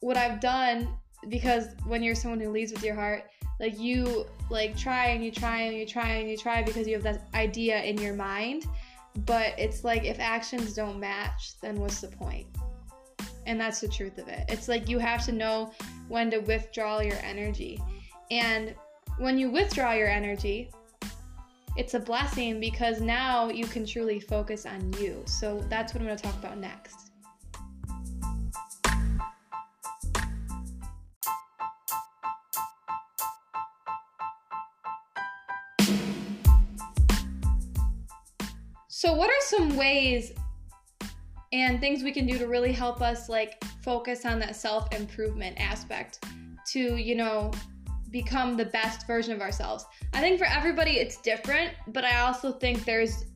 what 0.00 0.16
I've 0.16 0.40
done 0.40 0.88
because 1.28 1.68
when 1.86 2.02
you're 2.02 2.14
someone 2.14 2.40
who 2.40 2.50
leads 2.50 2.72
with 2.72 2.84
your 2.84 2.94
heart, 2.94 3.24
like 3.60 3.78
you 3.78 4.26
like 4.50 4.76
try 4.76 5.06
and 5.06 5.24
you 5.24 5.30
try 5.30 5.60
and 5.60 5.76
you 5.76 5.86
try 5.86 6.08
and 6.08 6.28
you 6.28 6.36
try 6.36 6.62
because 6.62 6.86
you 6.86 6.94
have 6.94 7.02
that 7.04 7.28
idea 7.34 7.82
in 7.82 7.96
your 7.98 8.14
mind 8.14 8.66
but 9.18 9.54
it's 9.58 9.84
like 9.84 10.04
if 10.04 10.18
actions 10.20 10.74
don't 10.74 10.98
match, 10.98 11.60
then 11.60 11.76
what's 11.76 12.00
the 12.00 12.08
point? 12.08 12.46
And 13.46 13.60
that's 13.60 13.80
the 13.80 13.88
truth 13.88 14.18
of 14.18 14.28
it. 14.28 14.44
It's 14.48 14.68
like 14.68 14.88
you 14.88 14.98
have 14.98 15.24
to 15.26 15.32
know 15.32 15.72
when 16.08 16.30
to 16.30 16.38
withdraw 16.38 17.00
your 17.00 17.18
energy. 17.22 17.80
And 18.30 18.74
when 19.18 19.38
you 19.38 19.50
withdraw 19.50 19.92
your 19.92 20.08
energy, 20.08 20.70
it's 21.76 21.94
a 21.94 22.00
blessing 22.00 22.60
because 22.60 23.00
now 23.00 23.48
you 23.48 23.66
can 23.66 23.84
truly 23.84 24.20
focus 24.20 24.64
on 24.64 24.92
you. 24.94 25.22
So 25.26 25.64
that's 25.68 25.92
what 25.92 26.00
I'm 26.00 26.06
going 26.06 26.16
to 26.16 26.22
talk 26.22 26.38
about 26.38 26.58
next. 26.58 27.03
So, 39.04 39.12
what 39.12 39.28
are 39.28 39.40
some 39.40 39.76
ways 39.76 40.32
and 41.52 41.78
things 41.78 42.02
we 42.02 42.10
can 42.10 42.26
do 42.26 42.38
to 42.38 42.46
really 42.46 42.72
help 42.72 43.02
us 43.02 43.28
like 43.28 43.62
focus 43.82 44.24
on 44.24 44.38
that 44.38 44.56
self 44.56 44.94
improvement 44.94 45.60
aspect 45.60 46.24
to, 46.68 46.96
you 46.96 47.14
know, 47.14 47.50
become 48.10 48.56
the 48.56 48.64
best 48.64 49.06
version 49.06 49.34
of 49.34 49.42
ourselves? 49.42 49.84
I 50.14 50.20
think 50.20 50.38
for 50.38 50.46
everybody 50.46 50.92
it's 50.92 51.18
different, 51.18 51.72
but 51.88 52.02
I 52.02 52.20
also 52.20 52.52
think 52.52 52.86
there's 52.86 53.26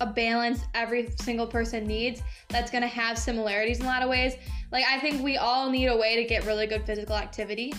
a 0.00 0.06
balance 0.06 0.60
every 0.72 1.10
single 1.20 1.46
person 1.46 1.86
needs 1.86 2.22
that's 2.48 2.70
going 2.70 2.80
to 2.80 2.88
have 2.88 3.18
similarities 3.18 3.80
in 3.80 3.84
a 3.84 3.88
lot 3.88 4.00
of 4.00 4.08
ways. 4.08 4.36
Like 4.72 4.86
I 4.86 4.98
think 5.00 5.22
we 5.22 5.36
all 5.36 5.68
need 5.68 5.88
a 5.88 5.96
way 5.98 6.16
to 6.16 6.24
get 6.24 6.46
really 6.46 6.66
good 6.66 6.86
physical 6.86 7.14
activity. 7.14 7.74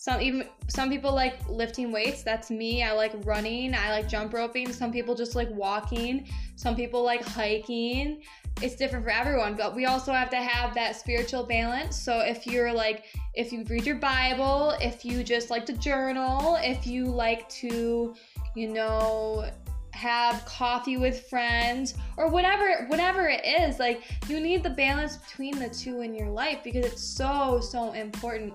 Some 0.00 0.22
even 0.22 0.46
some 0.68 0.88
people 0.88 1.14
like 1.14 1.46
lifting 1.46 1.92
weights. 1.92 2.22
That's 2.22 2.50
me. 2.50 2.82
I 2.82 2.92
like 2.92 3.12
running. 3.26 3.74
I 3.74 3.90
like 3.90 4.08
jump 4.08 4.32
roping. 4.32 4.72
Some 4.72 4.90
people 4.90 5.14
just 5.14 5.34
like 5.34 5.50
walking. 5.50 6.26
Some 6.56 6.74
people 6.74 7.04
like 7.04 7.22
hiking. 7.22 8.22
It's 8.62 8.76
different 8.76 9.04
for 9.04 9.10
everyone, 9.10 9.56
but 9.56 9.76
we 9.76 9.84
also 9.84 10.14
have 10.14 10.30
to 10.30 10.36
have 10.36 10.74
that 10.74 10.96
spiritual 10.96 11.44
balance. 11.44 12.00
So 12.00 12.20
if 12.20 12.46
you're 12.46 12.72
like 12.72 13.04
if 13.34 13.52
you 13.52 13.62
read 13.64 13.84
your 13.84 13.96
Bible, 13.96 14.74
if 14.80 15.04
you 15.04 15.22
just 15.22 15.50
like 15.50 15.66
to 15.66 15.74
journal, 15.74 16.56
if 16.62 16.86
you 16.86 17.04
like 17.04 17.46
to, 17.60 18.14
you 18.56 18.68
know, 18.68 19.50
have 19.92 20.42
coffee 20.46 20.96
with 20.96 21.28
friends 21.28 21.92
or 22.16 22.30
whatever 22.30 22.86
whatever 22.86 23.28
it 23.28 23.44
is 23.44 23.78
like 23.78 24.02
you 24.30 24.40
need 24.40 24.62
the 24.62 24.70
balance 24.70 25.18
between 25.18 25.58
the 25.58 25.68
two 25.68 26.00
in 26.00 26.14
your 26.14 26.30
life 26.30 26.60
because 26.64 26.86
it's 26.86 27.02
so 27.02 27.60
so 27.60 27.92
important 27.92 28.54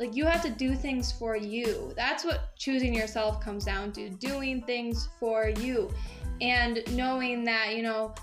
like 0.00 0.16
you 0.16 0.24
have 0.24 0.42
to 0.42 0.50
do 0.50 0.74
things 0.74 1.12
for 1.12 1.36
you. 1.36 1.92
That's 1.94 2.24
what 2.24 2.56
choosing 2.56 2.94
yourself 2.94 3.40
comes 3.40 3.66
down 3.66 3.92
to 3.92 4.08
doing 4.08 4.62
things 4.62 5.10
for 5.20 5.50
you 5.50 5.90
and 6.40 6.82
knowing 6.96 7.44
that 7.44 7.76
you 7.76 7.82
know 7.82 8.14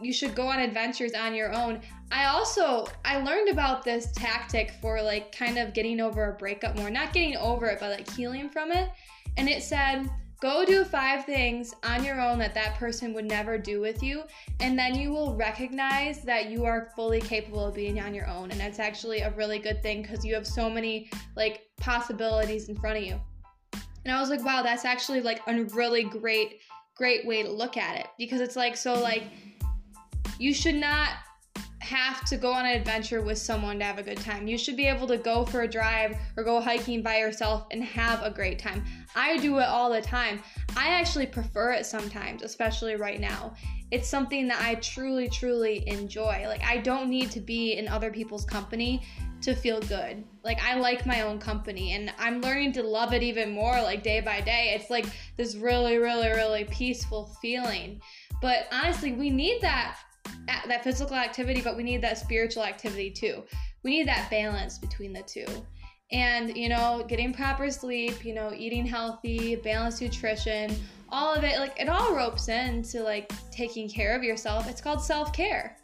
you 0.00 0.12
should 0.12 0.36
go 0.36 0.46
on 0.46 0.60
adventures 0.60 1.12
on 1.14 1.34
your 1.34 1.52
own. 1.52 1.80
I 2.12 2.26
also 2.26 2.86
i 3.04 3.18
learned 3.18 3.48
about 3.48 3.84
this 3.84 4.12
tactic 4.12 4.72
for 4.80 5.02
like 5.02 5.36
kind 5.36 5.58
of 5.58 5.74
getting 5.74 6.00
over 6.00 6.30
a 6.30 6.32
breakup 6.34 6.76
more 6.76 6.88
not 6.88 7.12
getting 7.12 7.36
over 7.36 7.66
it 7.66 7.80
but 7.80 7.90
like 7.90 8.08
healing 8.12 8.48
from 8.48 8.70
it. 8.70 8.88
And 9.36 9.48
it 9.48 9.64
said 9.64 10.08
Go 10.40 10.64
do 10.64 10.84
five 10.84 11.24
things 11.24 11.74
on 11.82 12.04
your 12.04 12.20
own 12.20 12.38
that 12.38 12.54
that 12.54 12.76
person 12.76 13.12
would 13.12 13.24
never 13.24 13.58
do 13.58 13.80
with 13.80 14.04
you, 14.04 14.22
and 14.60 14.78
then 14.78 14.94
you 14.94 15.10
will 15.10 15.34
recognize 15.34 16.22
that 16.22 16.48
you 16.48 16.64
are 16.64 16.92
fully 16.94 17.20
capable 17.20 17.66
of 17.66 17.74
being 17.74 18.00
on 18.00 18.14
your 18.14 18.28
own. 18.28 18.52
And 18.52 18.60
that's 18.60 18.78
actually 18.78 19.20
a 19.20 19.32
really 19.32 19.58
good 19.58 19.82
thing 19.82 20.02
because 20.02 20.24
you 20.24 20.34
have 20.34 20.46
so 20.46 20.70
many 20.70 21.10
like 21.34 21.62
possibilities 21.76 22.68
in 22.68 22.76
front 22.76 22.98
of 22.98 23.02
you. 23.02 23.20
And 24.04 24.14
I 24.14 24.20
was 24.20 24.30
like, 24.30 24.44
wow, 24.44 24.62
that's 24.62 24.84
actually 24.84 25.20
like 25.22 25.40
a 25.48 25.64
really 25.64 26.04
great, 26.04 26.60
great 26.96 27.26
way 27.26 27.42
to 27.42 27.50
look 27.50 27.76
at 27.76 27.98
it 27.98 28.06
because 28.16 28.40
it's 28.40 28.54
like, 28.54 28.76
so 28.76 28.94
like, 28.94 29.24
you 30.38 30.54
should 30.54 30.76
not 30.76 31.10
have 31.80 32.24
to 32.24 32.36
go 32.36 32.52
on 32.52 32.66
an 32.66 32.72
adventure 32.72 33.22
with 33.22 33.38
someone 33.38 33.78
to 33.78 33.84
have 33.84 33.98
a 33.98 34.02
good 34.02 34.18
time. 34.18 34.48
You 34.48 34.58
should 34.58 34.76
be 34.76 34.86
able 34.86 35.06
to 35.06 35.16
go 35.16 35.44
for 35.44 35.62
a 35.62 35.68
drive 35.68 36.16
or 36.36 36.42
go 36.42 36.60
hiking 36.60 37.02
by 37.02 37.18
yourself 37.18 37.66
and 37.70 37.84
have 37.84 38.22
a 38.22 38.30
great 38.30 38.58
time. 38.58 38.84
I 39.14 39.36
do 39.38 39.58
it 39.58 39.64
all 39.64 39.92
the 39.92 40.02
time. 40.02 40.42
I 40.76 40.88
actually 40.88 41.26
prefer 41.26 41.72
it 41.72 41.86
sometimes, 41.86 42.42
especially 42.42 42.96
right 42.96 43.20
now. 43.20 43.54
It's 43.90 44.08
something 44.08 44.48
that 44.48 44.60
I 44.60 44.74
truly, 44.76 45.28
truly 45.28 45.88
enjoy. 45.88 46.44
Like, 46.46 46.62
I 46.62 46.78
don't 46.78 47.08
need 47.08 47.30
to 47.30 47.40
be 47.40 47.72
in 47.74 47.88
other 47.88 48.10
people's 48.10 48.44
company 48.44 49.02
to 49.40 49.54
feel 49.54 49.80
good. 49.80 50.24
Like, 50.44 50.60
I 50.62 50.74
like 50.78 51.06
my 51.06 51.22
own 51.22 51.38
company 51.38 51.92
and 51.92 52.12
I'm 52.18 52.40
learning 52.40 52.72
to 52.72 52.82
love 52.82 53.14
it 53.14 53.22
even 53.22 53.50
more, 53.50 53.80
like, 53.80 54.02
day 54.02 54.20
by 54.20 54.40
day. 54.40 54.76
It's 54.78 54.90
like 54.90 55.06
this 55.36 55.54
really, 55.54 55.96
really, 55.96 56.28
really 56.28 56.64
peaceful 56.64 57.36
feeling. 57.40 58.00
But 58.42 58.66
honestly, 58.72 59.12
we 59.12 59.30
need 59.30 59.62
that 59.62 59.96
that 60.46 60.84
physical 60.84 61.16
activity, 61.16 61.60
but 61.60 61.76
we 61.76 61.82
need 61.82 62.02
that 62.02 62.18
spiritual 62.18 62.64
activity 62.64 63.10
too. 63.10 63.42
We 63.82 63.90
need 63.90 64.08
that 64.08 64.30
balance 64.30 64.78
between 64.78 65.12
the 65.12 65.22
two. 65.22 65.46
And, 66.10 66.56
you 66.56 66.68
know, 66.68 67.04
getting 67.06 67.34
proper 67.34 67.70
sleep, 67.70 68.24
you 68.24 68.34
know, 68.34 68.52
eating 68.56 68.86
healthy, 68.86 69.56
balanced 69.56 70.00
nutrition, 70.00 70.74
all 71.10 71.34
of 71.34 71.44
it, 71.44 71.58
like, 71.58 71.78
it 71.78 71.88
all 71.88 72.14
ropes 72.14 72.48
into 72.48 73.02
like 73.02 73.30
taking 73.50 73.88
care 73.88 74.16
of 74.16 74.22
yourself. 74.22 74.68
It's 74.68 74.80
called 74.80 75.02
self 75.02 75.32
care. 75.32 75.76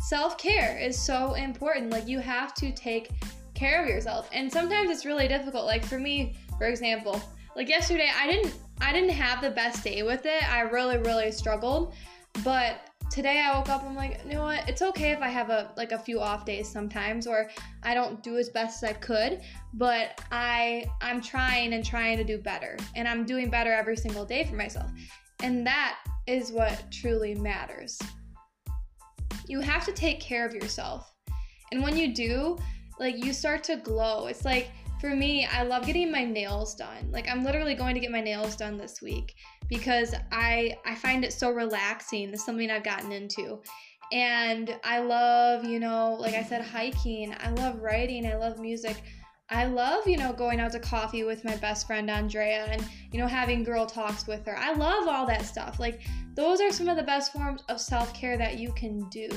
Self 0.00 0.36
care 0.38 0.78
is 0.78 0.98
so 1.00 1.34
important. 1.34 1.90
Like, 1.90 2.06
you 2.06 2.18
have 2.18 2.54
to 2.54 2.72
take 2.72 3.10
care 3.54 3.82
of 3.82 3.88
yourself. 3.88 4.28
And 4.32 4.52
sometimes 4.52 4.90
it's 4.90 5.06
really 5.06 5.28
difficult. 5.28 5.64
Like, 5.64 5.84
for 5.84 5.98
me, 5.98 6.36
for 6.58 6.66
example, 6.66 7.20
like 7.56 7.68
yesterday, 7.68 8.10
I 8.16 8.30
didn't. 8.30 8.54
I 8.80 8.92
didn't 8.92 9.10
have 9.10 9.42
the 9.42 9.50
best 9.50 9.82
day 9.82 10.04
with 10.04 10.24
it. 10.24 10.52
I 10.52 10.60
really, 10.60 10.98
really 10.98 11.32
struggled. 11.32 11.94
But 12.44 12.87
today 13.10 13.40
I 13.40 13.56
woke 13.56 13.68
up 13.68 13.84
I'm 13.84 13.94
like, 13.94 14.20
you 14.24 14.34
know 14.34 14.42
what? 14.42 14.68
It's 14.68 14.82
okay 14.82 15.10
if 15.12 15.20
I 15.20 15.28
have 15.28 15.50
a 15.50 15.72
like 15.76 15.92
a 15.92 15.98
few 15.98 16.20
off 16.20 16.44
days 16.44 16.68
sometimes 16.68 17.26
or 17.26 17.50
I 17.82 17.94
don't 17.94 18.22
do 18.22 18.36
as 18.36 18.48
best 18.48 18.82
as 18.82 18.90
I 18.90 18.92
could, 18.94 19.40
but 19.74 20.20
I 20.30 20.86
I'm 21.00 21.20
trying 21.20 21.72
and 21.72 21.84
trying 21.84 22.18
to 22.18 22.24
do 22.24 22.38
better. 22.38 22.76
And 22.94 23.08
I'm 23.08 23.24
doing 23.24 23.50
better 23.50 23.72
every 23.72 23.96
single 23.96 24.24
day 24.24 24.44
for 24.44 24.56
myself. 24.56 24.90
And 25.42 25.66
that 25.66 25.98
is 26.26 26.52
what 26.52 26.90
truly 26.90 27.34
matters. 27.34 27.98
You 29.46 29.60
have 29.60 29.84
to 29.86 29.92
take 29.92 30.20
care 30.20 30.44
of 30.44 30.54
yourself. 30.54 31.10
And 31.72 31.82
when 31.82 31.96
you 31.96 32.14
do, 32.14 32.58
like 32.98 33.24
you 33.24 33.32
start 33.32 33.64
to 33.64 33.76
glow. 33.76 34.26
It's 34.26 34.44
like 34.44 34.70
for 35.00 35.14
me, 35.14 35.46
I 35.46 35.62
love 35.62 35.86
getting 35.86 36.10
my 36.10 36.24
nails 36.24 36.74
done. 36.74 37.10
Like 37.10 37.28
I'm 37.28 37.44
literally 37.44 37.74
going 37.74 37.94
to 37.94 38.00
get 38.00 38.10
my 38.10 38.20
nails 38.20 38.56
done 38.56 38.76
this 38.76 39.00
week 39.00 39.34
because 39.68 40.14
I 40.32 40.76
I 40.84 40.94
find 40.94 41.24
it 41.24 41.32
so 41.32 41.50
relaxing. 41.50 42.30
It's 42.30 42.44
something 42.44 42.70
I've 42.70 42.84
gotten 42.84 43.12
into. 43.12 43.60
And 44.10 44.74
I 44.84 45.00
love, 45.00 45.64
you 45.64 45.78
know, 45.78 46.16
like 46.18 46.34
I 46.34 46.42
said 46.42 46.62
hiking. 46.62 47.34
I 47.40 47.50
love 47.50 47.80
writing. 47.80 48.26
I 48.26 48.36
love 48.36 48.58
music. 48.58 49.02
I 49.50 49.64
love, 49.64 50.06
you 50.06 50.18
know, 50.18 50.32
going 50.32 50.60
out 50.60 50.72
to 50.72 50.80
coffee 50.80 51.24
with 51.24 51.44
my 51.44 51.56
best 51.56 51.86
friend 51.86 52.10
Andrea 52.10 52.66
and, 52.66 52.84
you 53.12 53.18
know, 53.18 53.26
having 53.26 53.64
girl 53.64 53.86
talks 53.86 54.26
with 54.26 54.44
her. 54.46 54.56
I 54.58 54.74
love 54.74 55.08
all 55.08 55.26
that 55.26 55.46
stuff. 55.46 55.80
Like, 55.80 56.02
those 56.34 56.60
are 56.60 56.70
some 56.70 56.88
of 56.88 56.96
the 56.96 57.02
best 57.02 57.32
forms 57.32 57.62
of 57.68 57.80
self 57.80 58.12
care 58.12 58.36
that 58.36 58.58
you 58.58 58.72
can 58.72 59.08
do. 59.08 59.28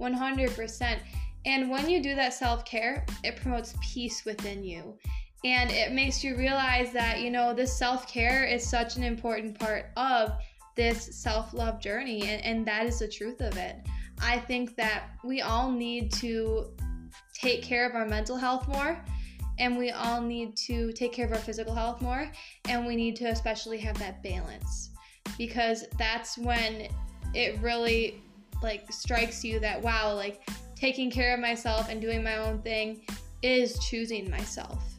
100%. 0.00 0.98
And 1.46 1.70
when 1.70 1.90
you 1.90 2.02
do 2.02 2.14
that 2.14 2.32
self 2.32 2.64
care, 2.64 3.04
it 3.22 3.36
promotes 3.36 3.74
peace 3.82 4.24
within 4.24 4.62
you. 4.62 4.96
And 5.44 5.70
it 5.70 5.92
makes 5.92 6.24
you 6.24 6.36
realize 6.36 6.92
that, 6.92 7.20
you 7.20 7.30
know, 7.30 7.52
this 7.52 7.76
self 7.76 8.08
care 8.08 8.44
is 8.44 8.66
such 8.66 8.96
an 8.96 9.02
important 9.02 9.58
part 9.58 9.90
of 9.96 10.32
this 10.74 11.14
self 11.14 11.52
love 11.52 11.80
journey. 11.80 12.22
And, 12.22 12.42
and 12.42 12.66
that 12.66 12.86
is 12.86 12.98
the 12.98 13.08
truth 13.08 13.40
of 13.40 13.56
it. 13.56 13.76
I 14.20 14.38
think 14.38 14.74
that 14.76 15.10
we 15.22 15.42
all 15.42 15.70
need 15.70 16.12
to 16.14 16.66
take 17.34 17.62
care 17.62 17.88
of 17.88 17.94
our 17.94 18.06
mental 18.06 18.36
health 18.36 18.66
more 18.68 18.98
and 19.58 19.76
we 19.76 19.90
all 19.90 20.20
need 20.20 20.56
to 20.56 20.92
take 20.92 21.12
care 21.12 21.26
of 21.26 21.32
our 21.32 21.38
physical 21.38 21.74
health 21.74 22.00
more 22.00 22.30
and 22.68 22.86
we 22.86 22.96
need 22.96 23.14
to 23.16 23.26
especially 23.26 23.78
have 23.78 23.96
that 23.98 24.20
balance 24.22 24.90
because 25.38 25.84
that's 25.98 26.36
when 26.38 26.88
it 27.34 27.58
really 27.60 28.20
like 28.62 28.90
strikes 28.92 29.44
you 29.44 29.60
that 29.60 29.80
wow 29.80 30.12
like 30.14 30.48
taking 30.76 31.10
care 31.10 31.34
of 31.34 31.40
myself 31.40 31.88
and 31.88 32.00
doing 32.00 32.22
my 32.22 32.36
own 32.36 32.60
thing 32.62 33.00
is 33.42 33.78
choosing 33.80 34.30
myself. 34.30 34.93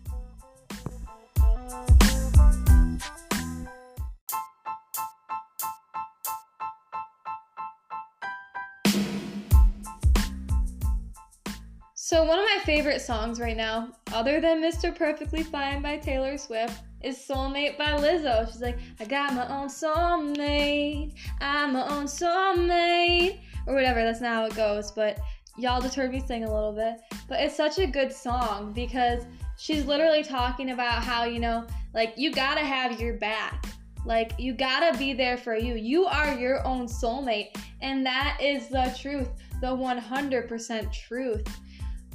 So, 12.07 12.23
one 12.23 12.37
of 12.37 12.45
my 12.45 12.61
favorite 12.65 13.01
songs 13.01 13.39
right 13.39 13.57
now, 13.57 13.89
other 14.13 14.39
than 14.39 14.61
Mr. 14.61 14.95
Perfectly 14.95 15.41
Fine 15.41 15.81
by 15.81 15.97
Taylor 15.97 16.37
Swift, 16.37 16.83
is 17.01 17.17
Soulmate 17.17 17.79
by 17.79 17.93
Lizzo. 17.93 18.45
She's 18.45 18.61
like, 18.61 18.77
I 18.99 19.05
got 19.05 19.33
my 19.33 19.47
own 19.47 19.69
soulmate, 19.69 21.15
I'm 21.41 21.73
my 21.73 21.81
own 21.87 22.05
soulmate, 22.05 23.39
or 23.65 23.73
whatever, 23.73 24.03
that's 24.03 24.21
not 24.21 24.35
how 24.35 24.45
it 24.45 24.55
goes, 24.55 24.91
but 24.91 25.17
y'all 25.57 25.81
just 25.81 25.95
heard 25.95 26.11
me 26.11 26.21
sing 26.23 26.43
a 26.43 26.53
little 26.53 26.73
bit, 26.73 26.97
but 27.27 27.39
it's 27.39 27.57
such 27.57 27.79
a 27.79 27.87
good 27.87 28.13
song 28.13 28.71
because 28.71 29.23
she's 29.57 29.87
literally 29.87 30.23
talking 30.23 30.69
about 30.69 31.03
how, 31.03 31.23
you 31.23 31.39
know, 31.39 31.65
like 31.95 32.13
you 32.17 32.31
gotta 32.31 32.61
have 32.61 33.01
your 33.01 33.15
back. 33.15 33.65
Like 34.05 34.33
you 34.37 34.53
gotta 34.53 34.95
be 34.99 35.13
there 35.13 35.37
for 35.37 35.55
you. 35.55 35.73
You 35.73 36.05
are 36.05 36.35
your 36.35 36.63
own 36.67 36.85
soulmate. 36.85 37.57
And 37.81 38.05
that 38.05 38.37
is 38.39 38.67
the 38.67 38.95
truth, 38.95 39.29
the 39.59 39.75
100% 39.75 40.93
truth. 40.93 41.47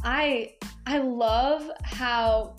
I 0.02 0.54
I 0.86 0.98
love 0.98 1.70
how 1.82 2.54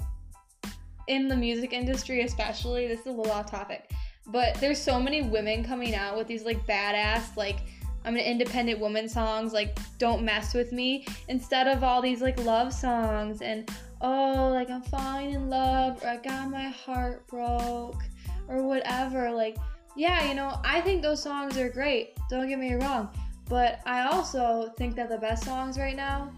in 1.08 1.28
the 1.28 1.36
music 1.36 1.74
industry 1.74 2.22
especially, 2.22 2.88
this 2.88 3.02
is 3.02 3.08
a 3.08 3.12
little 3.12 3.32
off 3.32 3.50
topic, 3.50 3.92
but 4.28 4.56
there's 4.56 4.80
so 4.80 5.00
many 5.00 5.24
women 5.24 5.64
coming 5.64 5.96
out 5.96 6.18
with 6.18 6.28
these 6.28 6.44
like 6.44 6.66
badass 6.68 7.36
like 7.36 7.60
I'm 8.04 8.16
an 8.16 8.22
independent 8.22 8.80
woman 8.80 9.08
songs 9.08 9.54
like 9.54 9.78
Don't 9.98 10.24
Mess 10.24 10.54
With 10.54 10.72
Me 10.72 11.06
instead 11.28 11.68
of 11.68 11.84
all 11.84 12.02
these 12.02 12.22
like 12.22 12.44
love 12.44 12.74
songs 12.74 13.42
and 13.42 13.70
oh 14.02 14.50
like 14.52 14.70
I'm 14.70 14.82
falling 14.82 15.32
in 15.32 15.50
love 15.50 16.04
or 16.04 16.08
I 16.08 16.18
got 16.18 16.50
my 16.50 16.70
heart 16.70 17.28
broke 17.28 18.02
or 18.48 18.64
whatever. 18.64 19.32
Like 19.32 19.58
yeah, 19.96 20.26
you 20.26 20.36
know, 20.36 20.60
I 20.64 20.82
think 20.82 21.02
those 21.02 21.22
songs 21.22 21.58
are 21.58 21.70
great. 21.70 22.18
Don't 22.30 22.48
get 22.48 22.60
me 22.60 22.74
wrong. 22.74 23.10
But 23.50 23.82
I 23.86 24.08
also 24.08 24.72
think 24.78 24.96
that 24.96 25.10
the 25.10 25.18
best 25.18 25.44
songs 25.44 25.78
right 25.78 25.96
now 25.96 26.32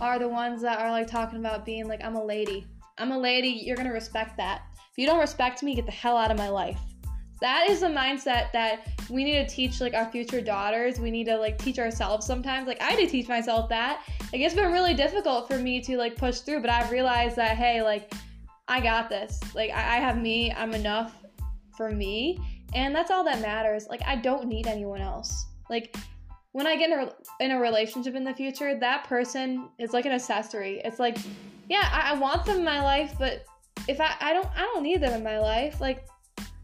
are 0.00 0.18
the 0.18 0.28
ones 0.28 0.62
that 0.62 0.78
are 0.80 0.90
like 0.90 1.06
talking 1.06 1.38
about 1.38 1.64
being 1.64 1.86
like, 1.88 2.04
I'm 2.04 2.16
a 2.16 2.24
lady. 2.24 2.66
I'm 2.98 3.12
a 3.12 3.18
lady. 3.18 3.48
You're 3.48 3.76
going 3.76 3.88
to 3.88 3.94
respect 3.94 4.36
that. 4.36 4.62
If 4.76 4.98
you 4.98 5.06
don't 5.06 5.18
respect 5.18 5.62
me, 5.62 5.74
get 5.74 5.86
the 5.86 5.92
hell 5.92 6.16
out 6.16 6.30
of 6.30 6.38
my 6.38 6.48
life. 6.48 6.78
That 7.40 7.68
is 7.68 7.80
the 7.80 7.88
mindset 7.88 8.52
that 8.52 8.86
we 9.10 9.24
need 9.24 9.34
to 9.34 9.46
teach 9.46 9.80
like 9.80 9.92
our 9.92 10.10
future 10.10 10.40
daughters. 10.40 10.98
We 10.98 11.10
need 11.10 11.24
to 11.24 11.36
like 11.36 11.58
teach 11.58 11.78
ourselves 11.78 12.26
sometimes. 12.26 12.66
Like 12.66 12.80
I 12.80 12.90
had 12.90 12.98
to 13.00 13.06
teach 13.06 13.28
myself 13.28 13.68
that. 13.70 14.02
Like 14.32 14.40
it's 14.40 14.54
been 14.54 14.72
really 14.72 14.94
difficult 14.94 15.48
for 15.48 15.58
me 15.58 15.80
to 15.82 15.96
like 15.96 16.16
push 16.16 16.40
through, 16.40 16.60
but 16.60 16.70
I've 16.70 16.90
realized 16.90 17.36
that 17.36 17.56
hey, 17.56 17.82
like 17.82 18.12
I 18.68 18.80
got 18.80 19.08
this. 19.08 19.40
Like 19.54 19.70
I, 19.70 19.96
I 19.96 20.00
have 20.00 20.16
me. 20.16 20.52
I'm 20.52 20.72
enough 20.74 21.12
for 21.76 21.90
me, 21.90 22.38
and 22.72 22.94
that's 22.94 23.10
all 23.10 23.24
that 23.24 23.42
matters. 23.42 23.88
Like 23.90 24.02
I 24.06 24.16
don't 24.16 24.46
need 24.46 24.66
anyone 24.66 25.00
else. 25.00 25.46
Like 25.68 25.96
when 26.54 26.68
I 26.68 26.76
get 26.76 26.90
in 26.90 27.00
a, 27.00 27.12
in 27.40 27.50
a 27.50 27.58
relationship 27.58 28.14
in 28.14 28.22
the 28.22 28.32
future, 28.32 28.78
that 28.78 29.02
person 29.08 29.68
is 29.80 29.92
like 29.92 30.06
an 30.06 30.12
accessory. 30.12 30.80
It's 30.84 31.00
like, 31.00 31.18
yeah, 31.68 31.88
I, 31.92 32.12
I 32.12 32.14
want 32.14 32.46
them 32.46 32.58
in 32.58 32.64
my 32.64 32.80
life, 32.80 33.12
but 33.18 33.44
if 33.88 34.00
I, 34.00 34.14
I 34.20 34.32
don't 34.32 34.46
I 34.56 34.60
don't 34.60 34.84
need 34.84 35.00
them 35.00 35.12
in 35.14 35.24
my 35.24 35.40
life, 35.40 35.80
like 35.80 36.06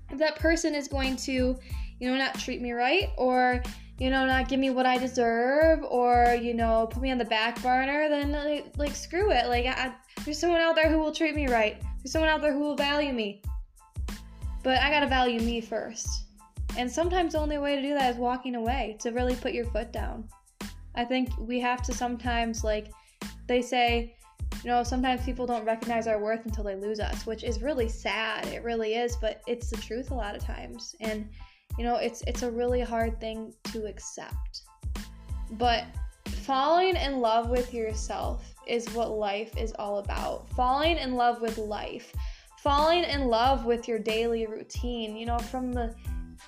if 0.09 0.19
that 0.19 0.37
person 0.37 0.77
is 0.77 0.87
going 0.87 1.17
to, 1.17 1.59
you 1.99 2.11
know, 2.11 2.17
not 2.17 2.39
treat 2.39 2.63
me 2.63 2.71
right 2.71 3.09
or 3.19 3.63
you 3.99 4.11
know, 4.11 4.25
not 4.25 4.49
give 4.49 4.61
me 4.61 4.71
what 4.71 4.87
I 4.87 4.97
deserve 4.97 5.83
or, 5.83 6.39
you 6.41 6.55
know, 6.55 6.87
put 6.91 7.03
me 7.03 7.11
on 7.11 7.19
the 7.19 7.25
back 7.25 7.61
burner, 7.61 8.09
then 8.09 8.33
like, 8.33 8.73
like 8.79 8.95
screw 8.95 9.31
it. 9.31 9.47
Like, 9.49 9.67
I, 9.67 9.93
there's 10.25 10.39
someone 10.39 10.63
out 10.63 10.75
there 10.75 10.89
who 10.89 10.99
will 10.99 11.13
treat 11.13 11.35
me 11.35 11.49
right. 11.49 11.79
There's 11.99 12.13
someone 12.13 12.31
out 12.31 12.41
there 12.41 12.55
who 12.55 12.61
will 12.61 12.77
value 12.77 13.13
me. 13.13 13.43
But 14.63 14.79
I 14.79 14.91
gotta 14.91 15.07
value 15.07 15.41
me 15.41 15.61
first. 15.61 16.09
And 16.77 16.91
sometimes 16.91 17.33
the 17.33 17.39
only 17.39 17.59
way 17.59 17.77
to 17.77 17.83
do 17.83 17.95
that 17.95 18.13
is 18.13 18.17
walking 18.17 18.55
away, 18.55 18.97
to 19.01 19.11
really 19.11 19.35
put 19.35 19.53
your 19.53 19.67
foot 19.67 19.93
down. 19.93 20.29
I 20.95 21.05
think 21.05 21.31
we 21.39 21.61
have 21.61 21.83
to 21.83 21.93
sometimes, 21.93 22.65
like, 22.65 22.91
they 23.47 23.63
say, 23.63 24.17
you 24.63 24.71
know, 24.71 24.83
sometimes 24.83 25.25
people 25.25 25.47
don't 25.47 25.65
recognize 25.65 26.07
our 26.07 26.21
worth 26.21 26.45
until 26.45 26.65
they 26.65 26.75
lose 26.75 27.01
us, 27.01 27.27
which 27.27 27.45
is 27.45 27.63
really 27.63 27.89
sad. 27.89 28.47
It 28.49 28.63
really 28.63 28.95
is, 28.95 29.17
but 29.17 29.41
it's 29.47 29.71
the 29.71 29.77
truth 29.77 30.11
a 30.11 30.15
lot 30.15 30.37
of 30.37 30.45
times. 30.45 30.95
And, 31.01 31.29
you 31.79 31.85
know, 31.85 31.97
it's 31.97 32.23
it's 32.27 32.43
a 32.43 32.51
really 32.51 32.81
hard 32.81 33.21
thing 33.21 33.55
to 33.73 33.87
accept. 33.87 34.63
But 35.53 35.85
falling 36.27 36.97
in 36.97 37.21
love 37.21 37.49
with 37.49 37.73
yourself 37.73 38.55
is 38.67 38.87
what 38.91 39.11
life 39.11 39.57
is 39.57 39.73
all 39.79 39.99
about. 39.99 40.51
Falling 40.51 40.99
in 40.99 41.15
love 41.15 41.41
with 41.41 41.59
life. 41.59 42.13
Falling 42.59 43.05
in 43.05 43.29
love 43.29 43.65
with 43.65 43.89
your 43.89 43.99
daily 43.99 44.47
routine, 44.47 45.17
you 45.17 45.25
know, 45.25 45.39
from 45.39 45.73
the 45.73 45.95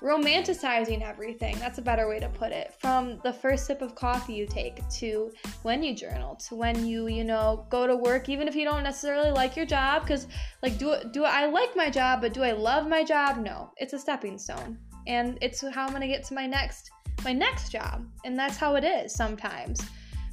romanticizing 0.01 1.01
everything. 1.01 1.57
That's 1.59 1.77
a 1.77 1.81
better 1.81 2.07
way 2.07 2.19
to 2.19 2.29
put 2.29 2.51
it. 2.51 2.73
From 2.79 3.19
the 3.23 3.31
first 3.31 3.65
sip 3.65 3.81
of 3.81 3.95
coffee 3.95 4.33
you 4.33 4.45
take 4.45 4.87
to 4.89 5.31
when 5.61 5.83
you 5.83 5.95
journal 5.95 6.35
to 6.47 6.55
when 6.55 6.85
you, 6.85 7.07
you 7.07 7.23
know, 7.23 7.65
go 7.69 7.87
to 7.87 7.95
work 7.95 8.29
even 8.29 8.47
if 8.47 8.55
you 8.55 8.65
don't 8.65 8.83
necessarily 8.83 9.31
like 9.31 9.55
your 9.55 9.65
job 9.65 10.07
cuz 10.07 10.27
like 10.61 10.77
do 10.77 10.95
do 11.11 11.23
I 11.25 11.45
like 11.45 11.75
my 11.75 11.89
job 11.89 12.21
but 12.21 12.33
do 12.33 12.43
I 12.43 12.51
love 12.51 12.87
my 12.87 13.03
job? 13.03 13.37
No. 13.37 13.71
It's 13.77 13.93
a 13.93 13.99
stepping 13.99 14.37
stone. 14.37 14.77
And 15.07 15.37
it's 15.41 15.61
how 15.61 15.83
I'm 15.83 15.89
going 15.89 16.01
to 16.01 16.07
get 16.07 16.23
to 16.25 16.33
my 16.33 16.47
next 16.47 16.91
my 17.23 17.33
next 17.33 17.69
job. 17.69 18.05
And 18.25 18.37
that's 18.37 18.57
how 18.57 18.75
it 18.75 18.83
is 18.83 19.13
sometimes. 19.13 19.81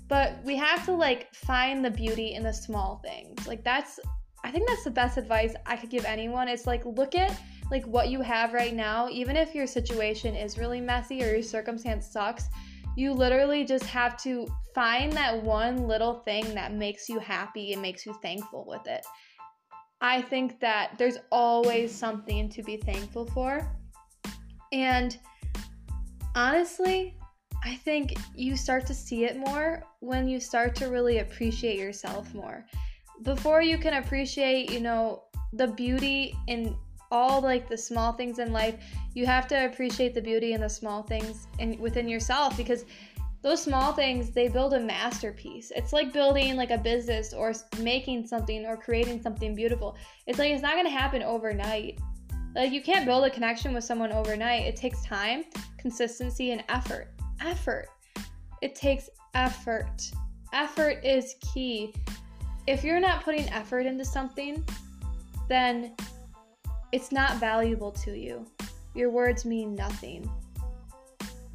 But 0.08 0.42
we 0.44 0.56
have 0.56 0.84
to 0.86 0.92
like 0.92 1.32
find 1.34 1.84
the 1.84 1.90
beauty 1.90 2.34
in 2.34 2.42
the 2.42 2.52
small 2.52 3.00
things. 3.04 3.46
Like 3.46 3.62
that's 3.62 4.00
I 4.42 4.50
think 4.50 4.66
that's 4.68 4.84
the 4.84 4.90
best 4.90 5.18
advice 5.18 5.54
I 5.66 5.76
could 5.76 5.90
give 5.90 6.04
anyone. 6.04 6.48
It's 6.48 6.66
like 6.66 6.84
look 6.84 7.14
at 7.14 7.38
like 7.70 7.86
what 7.86 8.08
you 8.08 8.20
have 8.20 8.52
right 8.52 8.74
now, 8.74 9.08
even 9.08 9.36
if 9.36 9.54
your 9.54 9.66
situation 9.66 10.34
is 10.34 10.58
really 10.58 10.80
messy 10.80 11.22
or 11.22 11.32
your 11.32 11.42
circumstance 11.42 12.06
sucks, 12.06 12.48
you 12.96 13.12
literally 13.12 13.64
just 13.64 13.84
have 13.84 14.16
to 14.22 14.46
find 14.74 15.12
that 15.12 15.42
one 15.42 15.86
little 15.86 16.14
thing 16.20 16.54
that 16.54 16.72
makes 16.72 17.08
you 17.08 17.18
happy 17.18 17.72
and 17.72 17.80
makes 17.80 18.04
you 18.04 18.14
thankful 18.22 18.64
with 18.68 18.86
it. 18.86 19.04
I 20.00 20.22
think 20.22 20.60
that 20.60 20.92
there's 20.98 21.18
always 21.30 21.94
something 21.94 22.48
to 22.50 22.62
be 22.62 22.78
thankful 22.78 23.26
for. 23.26 23.70
And 24.72 25.16
honestly, 26.34 27.16
I 27.64 27.74
think 27.76 28.14
you 28.34 28.56
start 28.56 28.86
to 28.86 28.94
see 28.94 29.24
it 29.24 29.36
more 29.36 29.82
when 30.00 30.26
you 30.26 30.40
start 30.40 30.74
to 30.76 30.86
really 30.86 31.18
appreciate 31.18 31.78
yourself 31.78 32.32
more. 32.34 32.64
Before 33.22 33.60
you 33.60 33.76
can 33.76 34.02
appreciate, 34.02 34.72
you 34.72 34.80
know, 34.80 35.24
the 35.52 35.66
beauty 35.66 36.34
in 36.46 36.76
all 37.10 37.40
like 37.40 37.68
the 37.68 37.76
small 37.76 38.12
things 38.12 38.38
in 38.38 38.52
life, 38.52 38.76
you 39.14 39.26
have 39.26 39.48
to 39.48 39.66
appreciate 39.66 40.14
the 40.14 40.20
beauty 40.20 40.52
in 40.52 40.60
the 40.60 40.68
small 40.68 41.02
things 41.02 41.46
and 41.58 41.78
within 41.78 42.08
yourself 42.08 42.56
because 42.56 42.84
those 43.42 43.62
small 43.62 43.92
things 43.92 44.30
they 44.30 44.48
build 44.48 44.74
a 44.74 44.80
masterpiece. 44.80 45.72
It's 45.74 45.92
like 45.92 46.12
building 46.12 46.56
like 46.56 46.70
a 46.70 46.78
business 46.78 47.32
or 47.32 47.54
making 47.80 48.26
something 48.26 48.66
or 48.66 48.76
creating 48.76 49.22
something 49.22 49.54
beautiful. 49.54 49.96
It's 50.26 50.38
like 50.38 50.50
it's 50.50 50.62
not 50.62 50.74
going 50.74 50.84
to 50.84 50.90
happen 50.90 51.22
overnight. 51.22 51.98
Like 52.54 52.72
you 52.72 52.82
can't 52.82 53.06
build 53.06 53.24
a 53.24 53.30
connection 53.30 53.72
with 53.72 53.84
someone 53.84 54.12
overnight. 54.12 54.66
It 54.66 54.76
takes 54.76 55.02
time, 55.04 55.44
consistency 55.78 56.50
and 56.50 56.62
effort. 56.68 57.08
Effort. 57.40 57.88
It 58.60 58.74
takes 58.74 59.08
effort. 59.34 60.10
Effort 60.52 61.02
is 61.04 61.36
key. 61.40 61.94
If 62.66 62.84
you're 62.84 63.00
not 63.00 63.24
putting 63.24 63.48
effort 63.48 63.86
into 63.86 64.04
something, 64.04 64.64
then 65.48 65.94
it's 66.92 67.12
not 67.12 67.36
valuable 67.36 67.92
to 67.92 68.16
you. 68.18 68.46
Your 68.94 69.10
words 69.10 69.44
mean 69.44 69.74
nothing. 69.74 70.28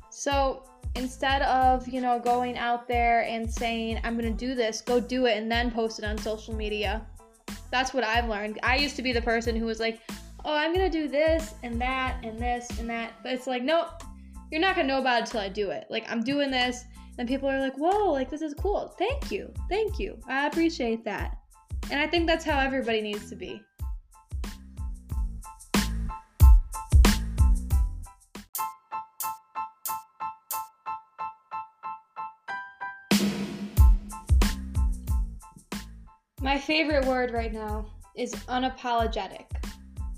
So 0.09 0.63
instead 0.95 1.41
of, 1.41 1.87
you 1.87 2.01
know, 2.01 2.19
going 2.19 2.57
out 2.57 2.87
there 2.87 3.23
and 3.23 3.51
saying, 3.51 3.99
I'm 4.03 4.17
going 4.17 4.31
to 4.31 4.45
do 4.45 4.55
this, 4.55 4.81
go 4.81 4.99
do 4.99 5.25
it 5.25 5.37
and 5.37 5.51
then 5.51 5.71
post 5.71 5.99
it 5.99 6.05
on 6.05 6.17
social 6.17 6.55
media. 6.55 7.05
That's 7.71 7.93
what 7.93 8.03
I've 8.03 8.29
learned. 8.29 8.59
I 8.63 8.77
used 8.77 8.95
to 8.95 9.01
be 9.01 9.11
the 9.11 9.21
person 9.21 9.55
who 9.55 9.65
was 9.65 9.79
like, 9.79 9.99
oh, 10.45 10.55
I'm 10.55 10.73
going 10.73 10.89
to 10.89 10.97
do 10.97 11.07
this 11.07 11.55
and 11.63 11.79
that 11.81 12.23
and 12.23 12.39
this 12.39 12.79
and 12.79 12.89
that. 12.89 13.13
But 13.23 13.33
it's 13.33 13.47
like, 13.47 13.63
nope, 13.63 14.03
you're 14.51 14.61
not 14.61 14.75
going 14.75 14.87
to 14.87 14.93
know 14.93 14.99
about 14.99 15.17
it 15.17 15.21
until 15.23 15.41
I 15.41 15.49
do 15.49 15.71
it. 15.71 15.85
Like, 15.89 16.09
I'm 16.09 16.23
doing 16.23 16.49
this. 16.49 16.85
And 17.17 17.27
people 17.27 17.49
are 17.49 17.59
like, 17.59 17.75
whoa, 17.77 18.11
like, 18.11 18.29
this 18.29 18.41
is 18.41 18.53
cool. 18.53 18.93
Thank 18.97 19.31
you. 19.31 19.53
Thank 19.69 19.99
you. 19.99 20.17
I 20.27 20.47
appreciate 20.47 21.03
that. 21.05 21.37
And 21.91 21.99
I 21.99 22.07
think 22.07 22.27
that's 22.27 22.45
how 22.45 22.59
everybody 22.59 23.01
needs 23.01 23.29
to 23.29 23.35
be. 23.35 23.61
My 36.55 36.61
favorite 36.61 37.03
word 37.03 37.31
right 37.31 37.51
now 37.51 37.85
is 38.15 38.33
unapologetic 38.47 39.43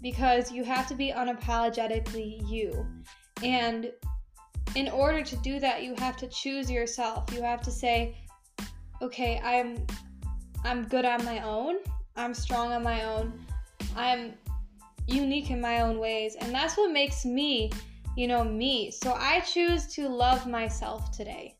because 0.04 0.52
you 0.52 0.64
have 0.64 0.88
to 0.88 0.94
be 0.94 1.12
unapologetically 1.12 2.48
you. 2.48 2.86
And 3.42 3.92
in 4.76 4.88
order 4.90 5.24
to 5.24 5.36
do 5.38 5.60
that, 5.60 5.82
you 5.82 5.96
have 5.98 6.16
to 6.18 6.28
choose 6.28 6.70
yourself. 6.70 7.34
You 7.34 7.42
have 7.42 7.62
to 7.62 7.72
say, 7.72 8.20
"Okay, 9.02 9.42
I'm 9.44 9.84
I'm 10.64 10.88
good 10.88 11.06
on 11.06 11.26
my 11.26 11.40
own. 11.40 11.78
I'm 12.16 12.36
strong 12.36 12.72
on 12.72 12.84
my 12.84 13.04
own. 13.06 13.44
I'm 13.96 14.36
unique 15.08 15.50
in 15.50 15.60
my 15.60 15.82
own 15.82 15.98
ways." 15.98 16.36
And 16.36 16.54
that's 16.54 16.78
what 16.78 16.92
makes 16.92 17.26
me, 17.26 17.72
you 18.16 18.28
know, 18.28 18.44
me. 18.44 18.92
So 18.92 19.16
I 19.18 19.40
choose 19.40 19.88
to 19.96 20.08
love 20.08 20.46
myself 20.46 21.10
today. 21.10 21.58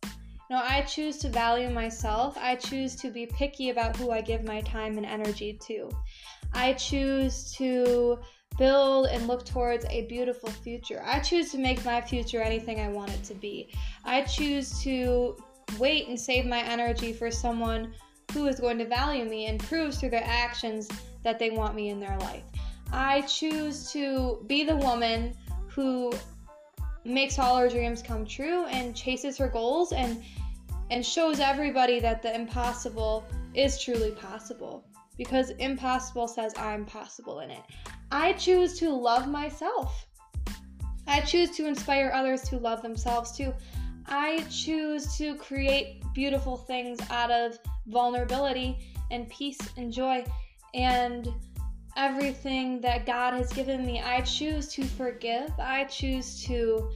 No, 0.50 0.58
I 0.58 0.82
choose 0.82 1.18
to 1.20 1.30
value 1.30 1.70
myself. 1.70 2.38
I 2.40 2.56
choose 2.56 2.96
to 2.98 3.10
be 3.10 3.26
picky 3.26 3.70
about 3.70 3.98
who 3.98 4.12
I 4.12 4.22
give 4.22 4.44
my 4.44 4.62
time 4.62 4.98
and 4.98 5.06
energy 5.06 5.60
to. 5.68 5.90
I 6.54 6.74
choose 6.74 7.52
to 7.56 8.20
build 8.58 9.08
and 9.08 9.28
look 9.28 9.46
towards 9.46 9.86
a 9.90 10.06
beautiful 10.08 10.50
future. 10.50 11.02
I 11.06 11.20
choose 11.20 11.52
to 11.52 11.58
make 11.58 11.84
my 11.84 12.00
future 12.00 12.42
anything 12.42 12.80
I 12.80 12.88
want 12.88 13.12
it 13.12 13.24
to 13.26 13.34
be. 13.34 13.70
I 14.06 14.22
choose 14.22 14.82
to 14.84 15.36
wait 15.78 16.08
and 16.08 16.20
save 16.20 16.46
my 16.46 16.64
energy 16.64 17.12
for 17.12 17.30
someone 17.30 17.94
who 18.34 18.48
is 18.48 18.60
going 18.60 18.78
to 18.78 18.86
value 18.86 19.26
me 19.26 19.48
and 19.48 19.60
proves 19.60 20.00
through 20.00 20.12
their 20.12 20.26
actions 20.26 20.90
that 21.24 21.40
they 21.40 21.50
want 21.50 21.76
me 21.76 21.90
in 21.90 22.00
their 22.00 22.18
life. 22.20 22.44
I 22.92 23.22
choose 23.22 23.92
to 23.92 24.44
be 24.48 24.64
the 24.64 24.78
woman 24.78 25.34
who 25.68 26.14
makes 27.08 27.40
all 27.40 27.58
her 27.58 27.70
dreams 27.70 28.02
come 28.02 28.26
true 28.26 28.66
and 28.66 28.96
chases 28.96 29.38
her 29.38 29.48
goals 29.48 29.92
and 29.92 30.24
and 30.90 31.06
shows 31.06 31.40
everybody 31.40 32.00
that 32.00 32.22
the 32.22 32.34
impossible 32.34 33.26
is 33.54 33.82
truly 33.82 34.12
possible 34.12 34.86
because 35.18 35.50
impossible 35.52 36.28
says 36.28 36.54
I'm 36.58 36.86
possible 36.86 37.40
in 37.42 37.52
it. 37.52 37.64
I 38.12 38.34
choose 38.34 38.80
to 38.80 38.90
love 38.90 39.28
myself. 39.28 40.08
I 41.08 41.22
choose 41.22 41.52
to 41.58 41.68
inspire 41.68 42.12
others 42.14 42.44
to 42.44 42.58
love 42.58 42.82
themselves 42.82 43.36
too. 43.36 43.54
I 44.06 44.46
choose 44.50 45.18
to 45.18 45.36
create 45.36 46.04
beautiful 46.14 46.56
things 46.56 47.00
out 47.10 47.32
of 47.32 47.58
vulnerability 47.88 48.78
and 49.12 49.30
peace 49.30 49.60
and 49.78 49.92
joy. 49.92 50.24
And 50.74 51.28
everything 51.98 52.80
that 52.82 53.06
God 53.06 53.34
has 53.34 53.52
given 53.52 53.86
me. 53.86 54.02
I 54.02 54.22
choose 54.22 54.68
to 54.70 54.86
forgive. 54.86 55.52
I 55.60 55.84
choose 55.86 56.44
to 56.46 56.90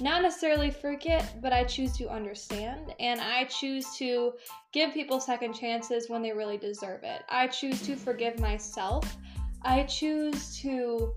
not 0.00 0.22
necessarily 0.22 0.70
forget, 0.70 1.40
but 1.40 1.52
I 1.52 1.64
choose 1.64 1.96
to 1.96 2.08
understand. 2.08 2.94
And 3.00 3.20
I 3.20 3.44
choose 3.44 3.96
to 3.96 4.34
give 4.72 4.92
people 4.92 5.18
second 5.18 5.54
chances 5.54 6.08
when 6.08 6.22
they 6.22 6.32
really 6.32 6.58
deserve 6.58 7.02
it. 7.04 7.22
I 7.28 7.46
choose 7.46 7.82
to 7.82 7.96
forgive 7.96 8.38
myself. 8.38 9.16
I 9.62 9.84
choose 9.84 10.58
to 10.58 11.14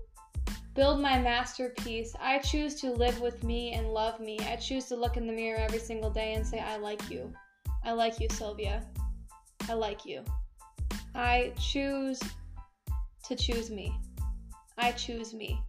build 0.74 1.00
my 1.00 1.18
masterpiece. 1.18 2.14
I 2.20 2.38
choose 2.38 2.76
to 2.76 2.92
live 2.92 3.20
with 3.20 3.42
me 3.42 3.72
and 3.72 3.88
love 3.88 4.20
me. 4.20 4.38
I 4.48 4.56
choose 4.56 4.86
to 4.86 4.96
look 4.96 5.16
in 5.16 5.26
the 5.26 5.32
mirror 5.32 5.58
every 5.58 5.80
single 5.80 6.10
day 6.10 6.34
and 6.34 6.46
say, 6.46 6.60
I 6.60 6.76
like 6.76 7.10
you. 7.10 7.32
I 7.84 7.92
like 7.92 8.20
you, 8.20 8.28
Sylvia. 8.30 8.86
I 9.68 9.74
like 9.74 10.06
you. 10.06 10.24
I 11.14 11.52
choose 11.60 12.20
to 13.28 13.36
choose 13.36 13.70
me. 13.70 13.94
I 14.78 14.92
choose 14.92 15.34
me. 15.34 15.60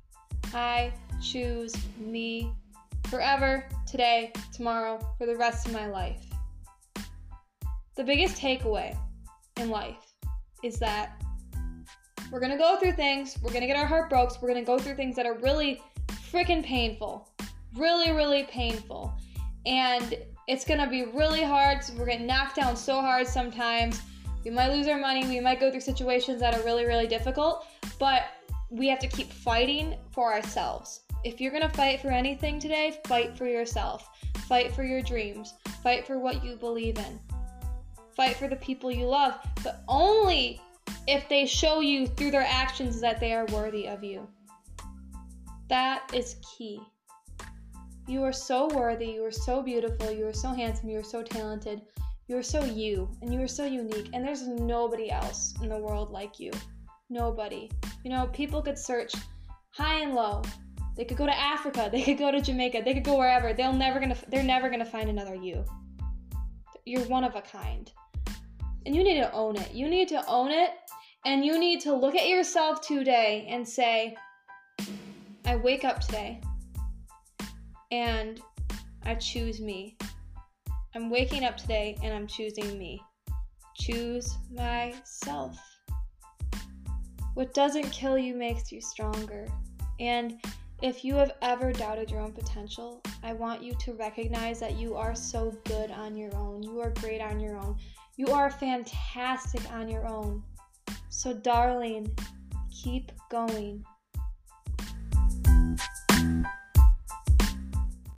I 0.53 0.93
choose 1.21 1.75
me 1.99 2.53
forever, 3.09 3.65
today, 3.85 4.31
tomorrow, 4.53 4.99
for 5.17 5.25
the 5.25 5.35
rest 5.35 5.67
of 5.67 5.73
my 5.73 5.87
life. 5.87 6.25
The 7.95 8.03
biggest 8.03 8.41
takeaway 8.41 8.97
in 9.57 9.69
life 9.69 10.15
is 10.63 10.79
that 10.79 11.21
we're 12.31 12.39
gonna 12.39 12.57
go 12.57 12.77
through 12.79 12.93
things, 12.93 13.37
we're 13.41 13.51
gonna 13.51 13.67
get 13.67 13.75
our 13.75 13.85
heart 13.85 14.09
broke, 14.09 14.41
we're 14.41 14.47
gonna 14.47 14.63
go 14.63 14.79
through 14.79 14.95
things 14.95 15.15
that 15.15 15.25
are 15.25 15.37
really 15.39 15.81
freaking 16.31 16.63
painful. 16.63 17.29
Really, 17.75 18.11
really 18.11 18.43
painful. 18.43 19.13
And 19.65 20.15
it's 20.47 20.63
gonna 20.63 20.89
be 20.89 21.05
really 21.05 21.43
hard. 21.43 21.79
We're 21.97 22.05
getting 22.05 22.25
knocked 22.25 22.55
down 22.55 22.75
so 22.75 23.01
hard 23.01 23.27
sometimes. 23.27 24.01
We 24.45 24.51
might 24.51 24.71
lose 24.71 24.87
our 24.87 24.97
money, 24.97 25.25
we 25.27 25.39
might 25.39 25.59
go 25.59 25.69
through 25.69 25.81
situations 25.81 26.39
that 26.39 26.53
are 26.55 26.63
really, 26.63 26.85
really 26.85 27.07
difficult, 27.07 27.65
but 27.99 28.23
we 28.69 28.87
have 28.87 28.99
to 28.99 29.07
keep 29.07 29.31
fighting 29.31 29.95
for 30.11 30.33
ourselves. 30.33 31.01
If 31.23 31.41
you're 31.41 31.51
gonna 31.51 31.69
fight 31.69 31.99
for 31.99 32.09
anything 32.09 32.59
today, 32.59 32.99
fight 33.05 33.37
for 33.37 33.45
yourself. 33.45 34.09
Fight 34.47 34.71
for 34.73 34.83
your 34.83 35.01
dreams. 35.01 35.53
Fight 35.83 36.07
for 36.07 36.19
what 36.19 36.43
you 36.43 36.55
believe 36.55 36.97
in. 36.97 37.19
Fight 38.15 38.35
for 38.37 38.47
the 38.47 38.55
people 38.55 38.91
you 38.91 39.05
love, 39.05 39.37
but 39.63 39.83
only 39.87 40.61
if 41.07 41.27
they 41.29 41.45
show 41.45 41.81
you 41.81 42.07
through 42.07 42.31
their 42.31 42.45
actions 42.47 43.01
that 43.01 43.19
they 43.19 43.33
are 43.33 43.45
worthy 43.47 43.87
of 43.87 44.03
you. 44.03 44.27
That 45.67 46.09
is 46.13 46.37
key. 46.57 46.79
You 48.07 48.23
are 48.23 48.33
so 48.33 48.67
worthy, 48.69 49.11
you 49.11 49.23
are 49.23 49.31
so 49.31 49.61
beautiful, 49.61 50.11
you 50.11 50.25
are 50.27 50.33
so 50.33 50.49
handsome, 50.49 50.89
you 50.89 50.99
are 50.99 51.03
so 51.03 51.21
talented, 51.21 51.81
you 52.29 52.37
are 52.37 52.43
so 52.43 52.63
you, 52.63 53.09
and 53.23 53.33
you 53.33 53.41
are 53.41 53.47
so 53.47 53.65
unique, 53.65 54.11
and 54.13 54.23
there's 54.23 54.47
nobody 54.47 55.09
else 55.09 55.55
in 55.63 55.69
the 55.69 55.77
world 55.77 56.11
like 56.11 56.39
you. 56.39 56.51
Nobody. 57.09 57.71
You 58.03 58.11
know, 58.11 58.27
people 58.27 58.61
could 58.61 58.77
search 58.77 59.13
high 59.71 60.01
and 60.01 60.13
low. 60.13 60.43
They 60.95 61.05
could 61.05 61.17
go 61.17 61.25
to 61.25 61.35
Africa, 61.35 61.89
they 61.91 62.03
could 62.03 62.19
go 62.19 62.29
to 62.29 62.39
Jamaica, 62.39 62.83
they 62.85 62.93
could 62.93 63.03
go 63.03 63.17
wherever. 63.17 63.51
They'll 63.51 63.73
never 63.73 63.99
gonna 63.99 64.15
they're 64.27 64.43
never 64.43 64.69
gonna 64.69 64.85
find 64.85 65.09
another 65.09 65.33
you. 65.33 65.65
You're 66.85 67.03
one 67.05 67.23
of 67.23 67.35
a 67.35 67.41
kind. 67.41 67.91
And 68.85 68.95
you 68.95 69.03
need 69.03 69.19
to 69.21 69.31
own 69.33 69.55
it. 69.55 69.71
You 69.73 69.89
need 69.89 70.07
to 70.09 70.23
own 70.27 70.51
it 70.51 70.69
and 71.25 71.43
you 71.43 71.59
need 71.59 71.81
to 71.81 71.93
look 71.95 72.15
at 72.15 72.29
yourself 72.29 72.81
today 72.81 73.47
and 73.49 73.67
say, 73.67 74.15
I 75.45 75.55
wake 75.55 75.83
up 75.83 75.99
today 75.99 76.41
and 77.91 78.39
I 79.03 79.15
choose 79.15 79.59
me. 79.59 79.97
I'm 80.95 81.09
waking 81.09 81.43
up 81.43 81.55
today 81.55 81.97
and 82.03 82.13
I'm 82.13 82.25
choosing 82.25 82.77
me. 82.77 83.01
Choose 83.75 84.37
myself. 84.51 85.57
What 87.35 87.53
doesn't 87.53 87.91
kill 87.91 88.17
you 88.17 88.35
makes 88.35 88.71
you 88.71 88.81
stronger. 88.81 89.47
And 89.99 90.41
if 90.81 91.03
you 91.03 91.13
have 91.15 91.33
ever 91.41 91.71
doubted 91.71 92.09
your 92.09 92.21
own 92.21 92.31
potential, 92.31 93.01
I 93.21 93.33
want 93.33 93.61
you 93.61 93.73
to 93.75 93.93
recognize 93.93 94.59
that 94.61 94.77
you 94.77 94.95
are 94.95 95.13
so 95.13 95.55
good 95.65 95.91
on 95.91 96.15
your 96.15 96.35
own. 96.35 96.63
You 96.63 96.79
are 96.79 96.91
great 96.91 97.21
on 97.21 97.39
your 97.39 97.57
own. 97.57 97.77
You 98.17 98.27
are 98.27 98.49
fantastic 98.49 99.61
on 99.71 99.87
your 99.87 100.07
own. 100.07 100.43
So, 101.09 101.33
darling, 101.33 102.11
keep 102.71 103.11
going. 103.29 103.85